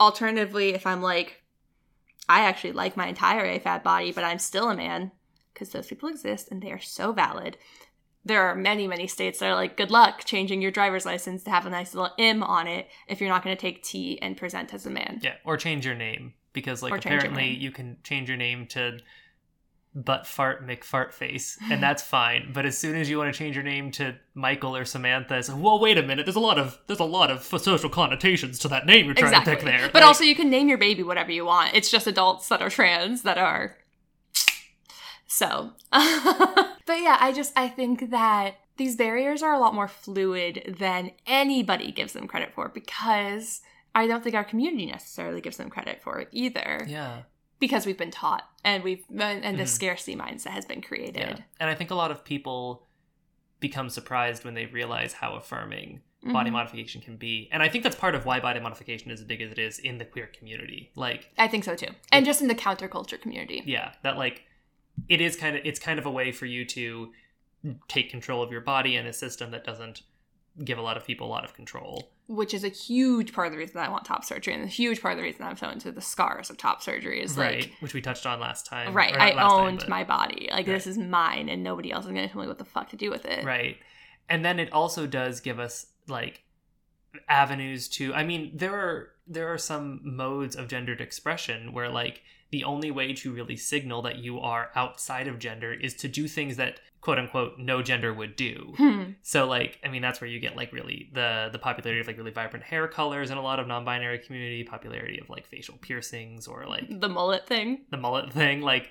alternatively, 0.00 0.74
if 0.74 0.86
I'm 0.86 1.02
like, 1.02 1.42
I 2.28 2.40
actually 2.40 2.72
like 2.72 2.96
my 2.96 3.06
entire 3.06 3.44
AFAB 3.46 3.82
body, 3.84 4.12
but 4.12 4.24
I'm 4.24 4.38
still 4.40 4.68
a 4.68 4.76
man, 4.76 5.12
because 5.54 5.70
those 5.70 5.86
people 5.86 6.08
exist 6.08 6.48
and 6.50 6.60
they 6.62 6.72
are 6.72 6.80
so 6.80 7.12
valid. 7.12 7.56
There 8.24 8.42
are 8.42 8.56
many, 8.56 8.88
many 8.88 9.06
states 9.06 9.38
that 9.38 9.46
are 9.50 9.54
like, 9.54 9.76
good 9.76 9.92
luck 9.92 10.24
changing 10.24 10.60
your 10.60 10.72
driver's 10.72 11.06
license 11.06 11.44
to 11.44 11.50
have 11.50 11.64
a 11.64 11.70
nice 11.70 11.94
little 11.94 12.12
M 12.18 12.42
on 12.42 12.66
it 12.66 12.88
if 13.06 13.20
you're 13.20 13.30
not 13.30 13.44
going 13.44 13.56
to 13.56 13.60
take 13.60 13.84
T 13.84 14.20
and 14.20 14.36
present 14.36 14.74
as 14.74 14.84
a 14.84 14.90
man. 14.90 15.20
yeah 15.22 15.34
or 15.44 15.56
change 15.56 15.86
your 15.86 15.94
name 15.94 16.34
because 16.52 16.82
like 16.82 16.92
apparently 16.96 17.50
you 17.50 17.70
can 17.70 17.98
change 18.02 18.28
your 18.28 18.36
name 18.38 18.66
to 18.66 18.98
butt 20.04 20.26
fart 20.26 20.66
mcfart 20.66 21.12
face 21.12 21.56
and 21.70 21.82
that's 21.82 22.02
fine 22.16 22.50
but 22.52 22.66
as 22.66 22.76
soon 22.76 22.94
as 22.94 23.08
you 23.08 23.16
want 23.16 23.32
to 23.32 23.38
change 23.38 23.56
your 23.56 23.64
name 23.64 23.90
to 23.90 24.14
michael 24.34 24.76
or 24.76 24.84
samantha 24.84 25.38
it's 25.38 25.48
like, 25.48 25.58
well 25.62 25.78
wait 25.80 25.96
a 25.96 26.02
minute 26.02 26.26
there's 26.26 26.36
a 26.36 26.40
lot 26.40 26.58
of 26.58 26.78
there's 26.86 27.00
a 27.00 27.04
lot 27.04 27.30
of 27.30 27.42
social 27.42 27.88
connotations 27.88 28.58
to 28.58 28.68
that 28.68 28.84
name 28.84 29.06
you're 29.06 29.14
trying 29.14 29.32
Exactly. 29.32 29.54
to 29.54 29.56
pick 29.56 29.64
there 29.66 29.86
But 29.90 30.00
Like- 30.02 30.04
also, 30.04 30.24
you 30.24 30.34
can 30.34 30.50
name 30.50 30.68
your 30.68 30.76
baby 30.78 31.02
whatever 31.02 31.32
you 31.32 31.46
want. 31.46 31.74
It's 31.74 31.90
just 31.90 32.06
adults 32.06 32.48
that 32.48 32.60
are 32.60 32.68
trans 32.70 33.22
that 33.22 33.38
are. 33.38 33.76
So. 35.26 35.72
but 35.90 37.00
yeah, 37.00 37.16
I 37.20 37.32
just, 37.34 37.52
I 37.56 37.68
think 37.68 38.10
that 38.10 38.56
these 38.76 38.96
barriers 38.96 39.42
are 39.42 39.52
a 39.54 39.58
lot 39.58 39.74
more 39.74 39.88
fluid 39.88 40.76
than 40.78 41.10
anybody 41.26 41.90
gives 41.92 42.12
them 42.12 42.26
credit 42.28 42.52
for 42.54 42.68
because 42.68 43.60
I 43.94 44.06
don't 44.06 44.22
think 44.22 44.34
our 44.34 44.44
community 44.44 44.86
necessarily 44.86 45.40
gives 45.40 45.56
them 45.56 45.70
credit 45.70 46.00
for 46.02 46.20
it 46.20 46.28
either. 46.32 46.84
yeah 46.88 47.22
Because 47.58 47.86
we've 47.86 47.96
been 47.98 48.10
taught 48.10 48.48
and 48.64 48.84
we've, 48.84 49.04
and 49.10 49.58
the 49.58 49.62
Mhm. 49.64 49.68
scarcity 49.68 50.14
mindset 50.16 50.48
has 50.50 50.64
been 50.66 50.82
created. 50.82 51.16
Yeah. 51.38 51.44
And 51.60 51.70
I 51.70 51.74
think 51.74 51.90
a 51.90 51.94
lot 51.94 52.10
of 52.10 52.24
people 52.24 52.86
become 53.60 53.88
surprised 53.88 54.44
when 54.44 54.54
they 54.54 54.66
realize 54.66 55.14
how 55.14 55.34
affirming 55.34 56.02
body 56.22 56.50
Mhm. 56.50 56.54
modification 56.54 57.00
can 57.00 57.16
be. 57.16 57.48
And 57.52 57.62
I 57.62 57.68
think 57.68 57.84
that's 57.84 57.96
part 57.96 58.14
of 58.14 58.26
why 58.26 58.40
body 58.40 58.60
modification 58.60 59.10
is 59.10 59.20
as 59.20 59.26
big 59.26 59.40
as 59.40 59.50
it 59.52 59.58
is 59.58 59.78
in 59.78 59.98
the 59.98 60.04
queer 60.04 60.26
community. 60.26 60.90
Like, 60.96 61.30
I 61.38 61.48
think 61.48 61.64
so 61.64 61.74
too. 61.76 61.88
And 62.12 62.26
just 62.26 62.42
in 62.42 62.48
the 62.48 62.54
counterculture 62.54 63.20
community. 63.20 63.62
yeah, 63.64 63.92
that 64.02 64.16
like 64.18 64.44
it 65.08 65.20
is 65.20 65.36
kind 65.36 65.56
of 65.56 65.64
it's 65.64 65.78
kind 65.78 65.98
of 65.98 66.04
a 66.06 66.10
way 66.10 66.32
for 66.32 66.46
you 66.46 66.64
to 66.66 67.12
take 67.88 68.10
control 68.10 68.42
of 68.42 68.50
your 68.52 68.60
body 68.60 68.96
in 68.96 69.06
a 69.06 69.12
system 69.12 69.50
that 69.52 69.64
doesn't 69.64 70.02
give 70.64 70.78
a 70.78 70.82
lot 70.82 70.96
of 70.96 71.04
people 71.06 71.26
a 71.26 71.30
lot 71.30 71.44
of 71.44 71.54
control. 71.54 72.10
Which 72.28 72.52
is 72.54 72.64
a 72.64 72.68
huge 72.68 73.32
part 73.32 73.46
of 73.46 73.52
the 73.52 73.58
reason 73.58 73.74
that 73.74 73.88
I 73.88 73.90
want 73.90 74.04
top 74.04 74.24
surgery, 74.24 74.54
and 74.54 74.64
a 74.64 74.66
huge 74.66 75.00
part 75.00 75.12
of 75.12 75.18
the 75.18 75.22
reason 75.22 75.42
I'm 75.44 75.56
so 75.56 75.68
into 75.68 75.92
the 75.92 76.00
scars 76.00 76.50
of 76.50 76.56
top 76.56 76.82
surgery 76.82 77.22
is 77.22 77.36
right, 77.36 77.60
like, 77.60 77.72
which 77.80 77.94
we 77.94 78.00
touched 78.00 78.26
on 78.26 78.40
last 78.40 78.66
time. 78.66 78.92
right, 78.94 79.14
I 79.16 79.32
time, 79.32 79.50
owned 79.50 79.78
but- 79.80 79.88
my 79.88 80.02
body. 80.04 80.48
Like 80.50 80.66
Right. 80.66 80.74
this 80.74 80.86
is 80.86 80.98
mine, 80.98 81.48
and 81.48 81.62
nobody 81.62 81.92
else 81.92 82.04
is 82.04 82.10
gonna 82.10 82.28
tell 82.28 82.40
me 82.42 82.48
what 82.48 82.58
the 82.58 82.64
fuck 82.64 82.88
to 82.90 82.96
do 82.96 83.10
with 83.10 83.24
it. 83.26 83.44
Right. 83.44 83.76
And 84.28 84.44
then 84.44 84.58
it 84.58 84.72
also 84.72 85.06
does 85.06 85.40
give 85.40 85.60
us 85.60 85.86
like 86.08 86.42
avenues 87.28 87.88
to 87.88 88.12
I 88.14 88.24
mean 88.24 88.52
there 88.54 88.74
are 88.74 89.10
there 89.26 89.52
are 89.52 89.58
some 89.58 90.00
modes 90.04 90.54
of 90.54 90.68
gendered 90.68 91.00
expression 91.00 91.72
where 91.72 91.88
like 91.88 92.22
the 92.50 92.64
only 92.64 92.90
way 92.90 93.12
to 93.12 93.32
really 93.32 93.56
signal 93.56 94.02
that 94.02 94.18
you 94.18 94.38
are 94.40 94.70
outside 94.74 95.26
of 95.28 95.38
gender 95.38 95.72
is 95.72 95.94
to 95.94 96.08
do 96.08 96.28
things 96.28 96.56
that 96.56 96.80
quote 97.00 97.18
unquote 97.18 97.58
no 97.58 97.82
gender 97.82 98.12
would 98.14 98.36
do. 98.36 98.72
Hmm. 98.76 99.02
So 99.22 99.46
like 99.46 99.78
I 99.84 99.88
mean 99.88 100.02
that's 100.02 100.20
where 100.20 100.28
you 100.30 100.40
get 100.40 100.56
like 100.56 100.72
really 100.72 101.10
the 101.12 101.48
the 101.52 101.58
popularity 101.58 102.00
of 102.00 102.06
like 102.06 102.16
really 102.18 102.30
vibrant 102.32 102.64
hair 102.64 102.88
colors 102.88 103.30
in 103.30 103.38
a 103.38 103.42
lot 103.42 103.58
of 103.60 103.66
non-binary 103.66 104.18
community, 104.20 104.64
popularity 104.64 105.18
of 105.20 105.28
like 105.30 105.46
facial 105.46 105.76
piercings 105.78 106.46
or 106.46 106.66
like 106.66 106.84
The 106.88 107.08
mullet 107.08 107.46
thing. 107.46 107.82
the 107.90 107.96
mullet 107.96 108.32
thing 108.32 108.60
like 108.62 108.90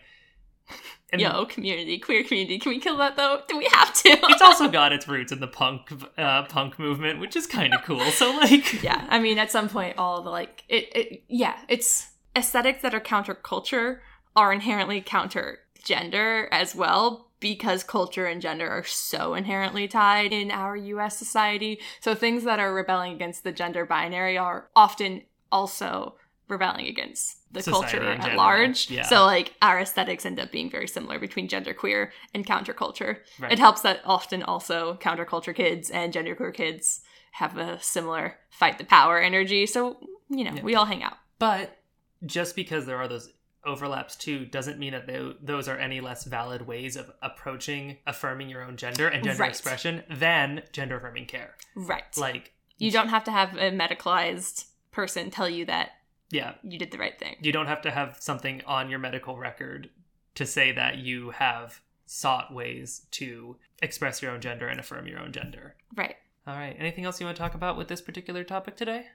and 1.12 1.22
Yo, 1.22 1.46
community, 1.46 2.00
queer 2.00 2.24
community. 2.24 2.58
Can 2.58 2.72
we 2.72 2.80
kill 2.80 2.98
that 2.98 3.16
though? 3.16 3.42
Do 3.48 3.58
we 3.58 3.68
have 3.72 3.94
to? 3.94 4.10
it's 4.10 4.42
also 4.42 4.68
got 4.80 4.92
its 4.94 5.08
roots 5.08 5.32
in 5.32 5.40
the 5.40 5.48
punk 5.48 5.92
uh, 6.18 6.44
punk 6.46 6.80
movement, 6.80 7.20
which 7.20 7.36
is 7.36 7.46
kind 7.46 7.74
of 7.74 7.84
cool. 7.84 8.00
So 8.12 8.32
like 8.32 8.82
yeah, 8.84 9.06
I 9.10 9.20
mean, 9.20 9.38
at 9.38 9.52
some 9.52 9.70
point, 9.70 9.98
all 9.98 10.24
the 10.24 10.32
like, 10.32 10.64
it, 10.68 10.96
it, 10.96 11.24
yeah, 11.28 11.56
it's 11.70 12.08
aesthetics 12.36 12.82
that 12.82 12.94
are 12.94 13.00
counterculture 13.00 14.00
are 14.36 14.52
inherently 14.52 15.02
counter 15.02 15.60
gender 15.84 16.48
as 16.52 16.76
well 16.76 17.30
because 17.40 17.84
culture 17.84 18.26
and 18.26 18.42
gender 18.42 18.68
are 18.70 18.84
so 18.84 19.36
inherently 19.36 19.88
tied 19.88 20.34
in 20.34 20.50
our 20.52 20.76
US 20.76 21.18
society. 21.18 21.80
So 22.00 22.16
things 22.16 22.44
that 22.44 22.60
are 22.60 22.74
rebelling 22.74 23.14
against 23.14 23.44
the 23.44 23.52
gender 23.52 23.86
binary 23.86 24.38
are 24.38 24.70
often 24.76 25.22
also 25.52 26.16
rebelling 26.48 26.88
against 26.88 27.38
the 27.54 27.62
Society 27.62 27.98
culture 28.00 28.30
at 28.30 28.36
large. 28.36 28.90
yeah. 28.90 29.04
So 29.04 29.26
like 29.26 29.54
our 29.62 29.80
aesthetics 29.80 30.26
end 30.26 30.40
up 30.40 30.52
being 30.52 30.70
very 30.70 30.88
similar 30.88 31.20
between 31.20 31.48
genderqueer 31.48 32.10
and 32.34 32.46
counterculture. 32.46 33.20
Right. 33.40 33.52
It 33.52 33.60
helps 33.60 33.82
that 33.82 34.02
often 34.06 34.44
also 34.44 34.96
counterculture 35.02 35.56
kids 35.56 35.90
and 35.90 36.14
genderqueer 36.14 36.54
kids 36.54 37.02
have 37.32 37.58
a 37.58 37.82
similar 37.82 38.36
fight 38.50 38.78
the 38.78 38.86
power 38.86 39.20
energy. 39.20 39.66
So, 39.66 39.98
you 40.30 40.44
know, 40.44 40.54
Yeah. 40.56 40.64
we 40.64 40.76
all 40.76 40.86
hang 40.86 41.04
out. 41.04 41.18
But 41.40 41.78
just 42.26 42.56
because 42.56 42.86
there 42.86 42.98
are 42.98 43.08
those 43.08 43.32
overlaps 43.66 44.16
too 44.16 44.46
doesn't 44.46 44.78
mean 44.78 44.92
that 44.94 45.08
tho- 45.08 45.34
those 45.42 45.68
are 45.68 45.78
any 45.78 46.00
less 46.00 46.24
valid 46.26 46.68
ways 46.68 46.96
of 46.96 47.12
approaching 47.24 47.98
affirming 48.06 48.48
your 48.48 48.62
own 48.64 48.78
gender 48.78 49.08
and 49.08 49.24
gender 49.24 49.40
Right. 49.42 49.50
expression 49.50 50.04
than 50.10 50.62
gender 50.72 50.98
affirming 50.98 51.26
care. 51.26 51.56
Right. 51.76 52.04
Like, 52.16 52.54
you 52.78 52.92
don't 52.92 53.08
have 53.10 53.24
to 53.24 53.32
have 53.32 53.56
a 53.56 53.72
medicalized 53.72 54.66
person 54.92 55.32
tell 55.32 55.50
you 55.50 55.66
that 55.66 55.92
yeah, 56.30 56.56
you 56.64 56.78
did 56.78 56.92
the 56.92 56.98
right 56.98 57.18
thing. 57.18 57.38
you 57.42 57.52
don't 57.52 57.68
have 57.68 57.82
to 57.84 57.92
have 57.92 58.18
something 58.20 58.62
on 58.68 58.90
your 58.90 59.00
medical 59.00 59.38
record 59.38 59.90
to 60.36 60.46
say 60.46 60.72
that 60.74 60.98
you 60.98 61.30
have 61.32 61.80
sought 62.06 62.54
ways 62.54 63.08
to 63.12 63.58
express 63.82 64.22
your 64.22 64.32
own 64.32 64.42
gender 64.42 64.68
and 64.68 64.80
affirm 64.80 65.08
your 65.08 65.20
own 65.20 65.32
gender. 65.32 65.76
Right. 65.96 66.16
All 66.46 66.56
right. 66.56 66.76
Anything 66.78 67.06
else 67.06 67.20
you 67.20 67.26
want 67.26 67.36
to 67.38 67.42
talk 67.42 67.56
about 67.56 67.78
with 67.78 67.88
this 67.88 68.02
particular 68.02 68.44
topic 68.44 68.76
today? 68.76 69.08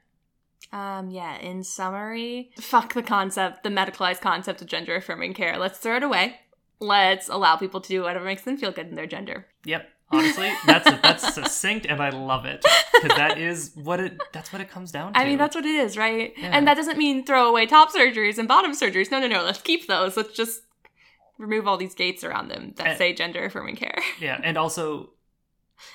Um, 0.73 1.11
yeah, 1.11 1.37
in 1.38 1.64
summary, 1.64 2.53
fuck 2.61 2.94
the 2.94 3.03
concept, 3.03 3.64
the 3.64 3.70
medicalized 3.70 4.20
concept 4.20 4.61
of 4.62 4.68
gender 4.68 4.94
affirming 4.96 5.35
care. 5.35 5.59
Let's 5.59 5.79
throw 5.79 5.96
it 5.96 6.03
away. 6.03 6.37
Let's 6.79 7.29
allow 7.29 7.57
people 7.57 7.81
to 7.81 7.88
do 7.88 8.03
whatever 8.03 8.25
makes 8.25 8.42
them 8.42 8.57
feel 8.57 8.70
good 8.70 8.88
in 8.88 8.94
their 8.94 9.07
gender. 9.07 9.46
Yep. 9.64 9.88
Honestly, 10.12 10.51
that's 10.66 10.90
that's 11.03 11.35
succinct, 11.35 11.87
and 11.87 12.01
I 12.03 12.11
love 12.11 12.44
it 12.44 12.64
because 13.01 13.16
that 13.16 13.38
is 13.38 13.70
what 13.77 14.01
it. 14.01 14.18
That's 14.33 14.53
what 14.53 14.61
it 14.61 14.68
comes 14.68 14.90
down 14.90 15.12
to. 15.14 15.18
I 15.20 15.25
mean, 15.25 15.38
that's 15.38 15.55
what 15.55 15.64
it 15.64 15.75
is, 15.75 15.96
right? 15.96 16.33
Yeah. 16.37 16.51
And 16.53 16.66
that 16.66 16.75
doesn't 16.75 16.99
mean 16.99 17.25
throw 17.25 17.49
away 17.49 17.66
top 17.66 17.92
surgeries 17.92 18.37
and 18.37 18.49
bottom 18.49 18.73
surgeries. 18.73 19.11
No, 19.12 19.20
no, 19.20 19.29
no. 19.29 19.44
Let's 19.44 19.61
keep 19.62 19.87
those. 19.87 20.16
Let's 20.16 20.33
just 20.37 20.62
remove 21.38 21.68
all 21.68 21.77
these 21.77 21.94
gates 21.94 22.25
around 22.25 22.49
them 22.49 22.73
that 22.77 22.87
And- 22.88 22.99
say 22.99 23.12
gender 23.12 23.44
affirming 23.44 23.77
care. 23.77 23.99
yeah, 24.20 24.40
and 24.42 24.59
also, 24.59 25.11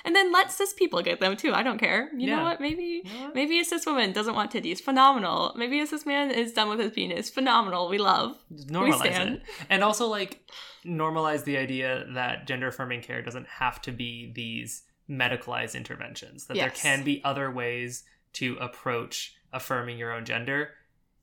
And 0.04 0.14
then 0.14 0.32
let 0.32 0.50
cis 0.52 0.72
people 0.72 1.02
get 1.02 1.20
them 1.20 1.36
too. 1.36 1.52
I 1.52 1.62
don't 1.62 1.78
care. 1.78 2.10
You 2.16 2.28
Yeah. 2.28 2.36
know 2.36 2.42
what? 2.44 2.60
Maybe 2.60 3.02
you 3.04 3.12
know 3.12 3.24
what? 3.26 3.34
maybe 3.34 3.58
a 3.60 3.64
cis 3.64 3.86
woman 3.86 4.12
doesn't 4.12 4.34
want 4.34 4.52
titties. 4.52 4.80
Phenomenal. 4.80 5.52
Maybe 5.56 5.80
a 5.80 5.86
cis 5.86 6.06
man 6.06 6.30
is 6.30 6.52
done 6.52 6.68
with 6.68 6.78
his 6.80 6.92
penis. 6.92 7.30
Phenomenal. 7.30 7.88
We 7.88 7.98
love. 7.98 8.36
normalize 8.52 8.98
stand. 8.98 9.34
it, 9.36 9.42
and 9.70 9.82
also 9.84 10.06
like 10.06 10.48
normalize 10.84 11.44
the 11.44 11.56
idea 11.56 12.06
that 12.14 12.46
gender 12.46 12.68
affirming 12.68 13.02
care 13.02 13.22
doesn't 13.22 13.46
have 13.48 13.80
to 13.82 13.92
be 13.92 14.32
these 14.34 14.82
medicalized 15.10 15.74
interventions. 15.74 16.46
That 16.46 16.56
there 16.56 16.70
can 16.70 17.02
be 17.04 17.22
other 17.24 17.50
ways 17.50 18.04
to 18.34 18.56
approach 18.60 19.34
affirming 19.52 19.98
your 19.98 20.12
own 20.12 20.24
gender, 20.24 20.70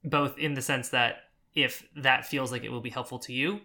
both 0.03 0.37
in 0.37 0.53
the 0.53 0.61
sense 0.61 0.89
that 0.89 1.17
if 1.53 1.85
that 1.95 2.25
feels 2.25 2.51
like 2.51 2.63
it 2.63 2.71
will 2.71 2.81
be 2.81 2.89
helpful 2.89 3.19
to 3.19 3.33
you, 3.33 3.61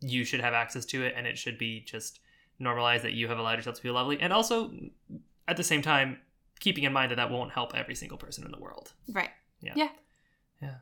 you 0.00 0.24
should 0.24 0.40
have 0.40 0.52
access 0.54 0.84
to 0.84 1.02
it, 1.04 1.14
and 1.16 1.26
it 1.26 1.38
should 1.38 1.58
be 1.58 1.80
just 1.80 2.20
normalized 2.58 3.04
that 3.04 3.12
you 3.12 3.28
have 3.28 3.38
allowed 3.38 3.56
yourself 3.56 3.76
to 3.76 3.82
feel 3.82 3.94
lovely, 3.94 4.20
and 4.20 4.32
also 4.32 4.72
at 5.46 5.56
the 5.56 5.64
same 5.64 5.82
time 5.82 6.18
keeping 6.60 6.84
in 6.84 6.92
mind 6.92 7.10
that 7.10 7.16
that 7.16 7.30
won't 7.30 7.52
help 7.52 7.74
every 7.74 7.94
single 7.94 8.18
person 8.18 8.44
in 8.44 8.50
the 8.50 8.58
world. 8.58 8.92
Right. 9.12 9.30
Yeah. 9.60 9.72
Yeah. 9.76 9.88
Yeah. 10.62 10.74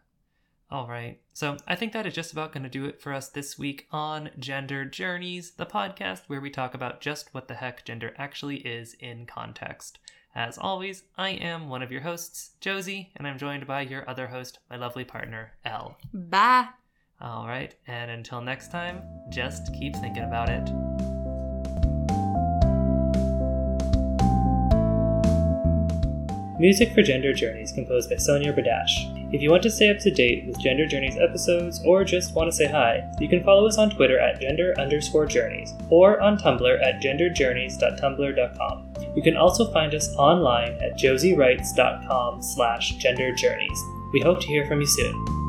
All 0.71 0.89
right. 0.89 1.21
So 1.33 1.57
I 1.67 1.75
think 1.75 1.93
that 1.93 2.07
is 2.07 2.15
just 2.15 2.33
about 2.33 2.53
going 2.53 2.63
to 2.63 2.69
do 2.69 2.85
it 2.87 3.01
for 3.01 3.13
us 3.13 3.29
this 3.29 3.59
week 3.59 3.87
on 3.91 4.31
Gender 4.39 4.85
Journeys, 4.85 5.53
the 5.53 5.67
podcast 5.67 6.23
where 6.29 6.41
we 6.41 6.51
talk 6.51 6.75
about 6.75 7.01
just 7.01 7.35
what 7.35 7.49
the 7.49 7.55
heck 7.55 7.85
gender 7.85 8.15
actually 8.17 8.59
is 8.59 8.95
in 8.95 9.27
context. 9.27 9.99
As 10.35 10.57
always, 10.57 11.03
I 11.19 11.31
am 11.31 11.69
one 11.69 11.83
of 11.83 11.93
your 11.93 12.01
hosts, 12.01 12.53
Josie, 12.61 13.11
and 13.17 13.27
I'm 13.27 13.37
joined 13.37 13.67
by 13.67 13.83
your 13.83 14.09
other 14.09 14.29
host, 14.29 14.61
my 14.71 14.77
lovely 14.77 15.05
partner, 15.05 15.53
Elle. 15.65 15.99
Bye. 16.15 16.69
All 17.21 17.47
right. 17.47 17.75
And 17.87 18.11
until 18.11 18.41
next 18.41 18.71
time, 18.71 19.03
just 19.29 19.75
keep 19.75 19.95
thinking 19.97 20.25
about 20.25 20.49
it. 20.49 20.92
Music 26.63 26.95
for 26.95 27.03
Gender 27.03 27.33
Journeys 27.33 27.73
composed 27.73 28.09
by 28.09 28.15
Sonia 28.15 28.53
Badash. 28.53 29.35
If 29.35 29.43
you 29.43 29.51
want 29.51 29.65
to 29.65 29.71
stay 29.71 29.91
up 29.91 29.99
to 29.99 30.13
date 30.13 30.47
with 30.47 30.61
Gender 30.61 30.87
Journeys 30.87 31.19
episodes 31.19 31.83
or 31.85 32.05
just 32.05 32.37
want 32.37 32.49
to 32.53 32.57
say 32.57 32.69
hi, 32.69 33.03
you 33.19 33.29
can 33.29 33.43
follow 33.43 33.67
us 33.67 33.79
on 33.79 33.91
Twitter 33.91 34.17
at 34.17 34.41
gender 34.41 34.73
underscore 34.79 35.27
journeys 35.27 35.75
or 35.91 36.21
on 36.21 36.39
Tumblr 36.39 36.81
at 36.81 37.03
genderjourneys.tumblr.com. 37.03 38.93
You 39.17 39.23
can 39.25 39.37
also 39.37 39.73
find 39.73 39.93
us 39.93 40.15
online 40.15 40.75
at 40.75 40.97
josiewrites.com 40.97 42.41
slash 42.41 42.95
genderjourneys. 42.95 44.13
We 44.13 44.21
hope 44.21 44.41
to 44.41 44.47
hear 44.47 44.65
from 44.65 44.79
you 44.79 44.87
soon. 44.87 45.42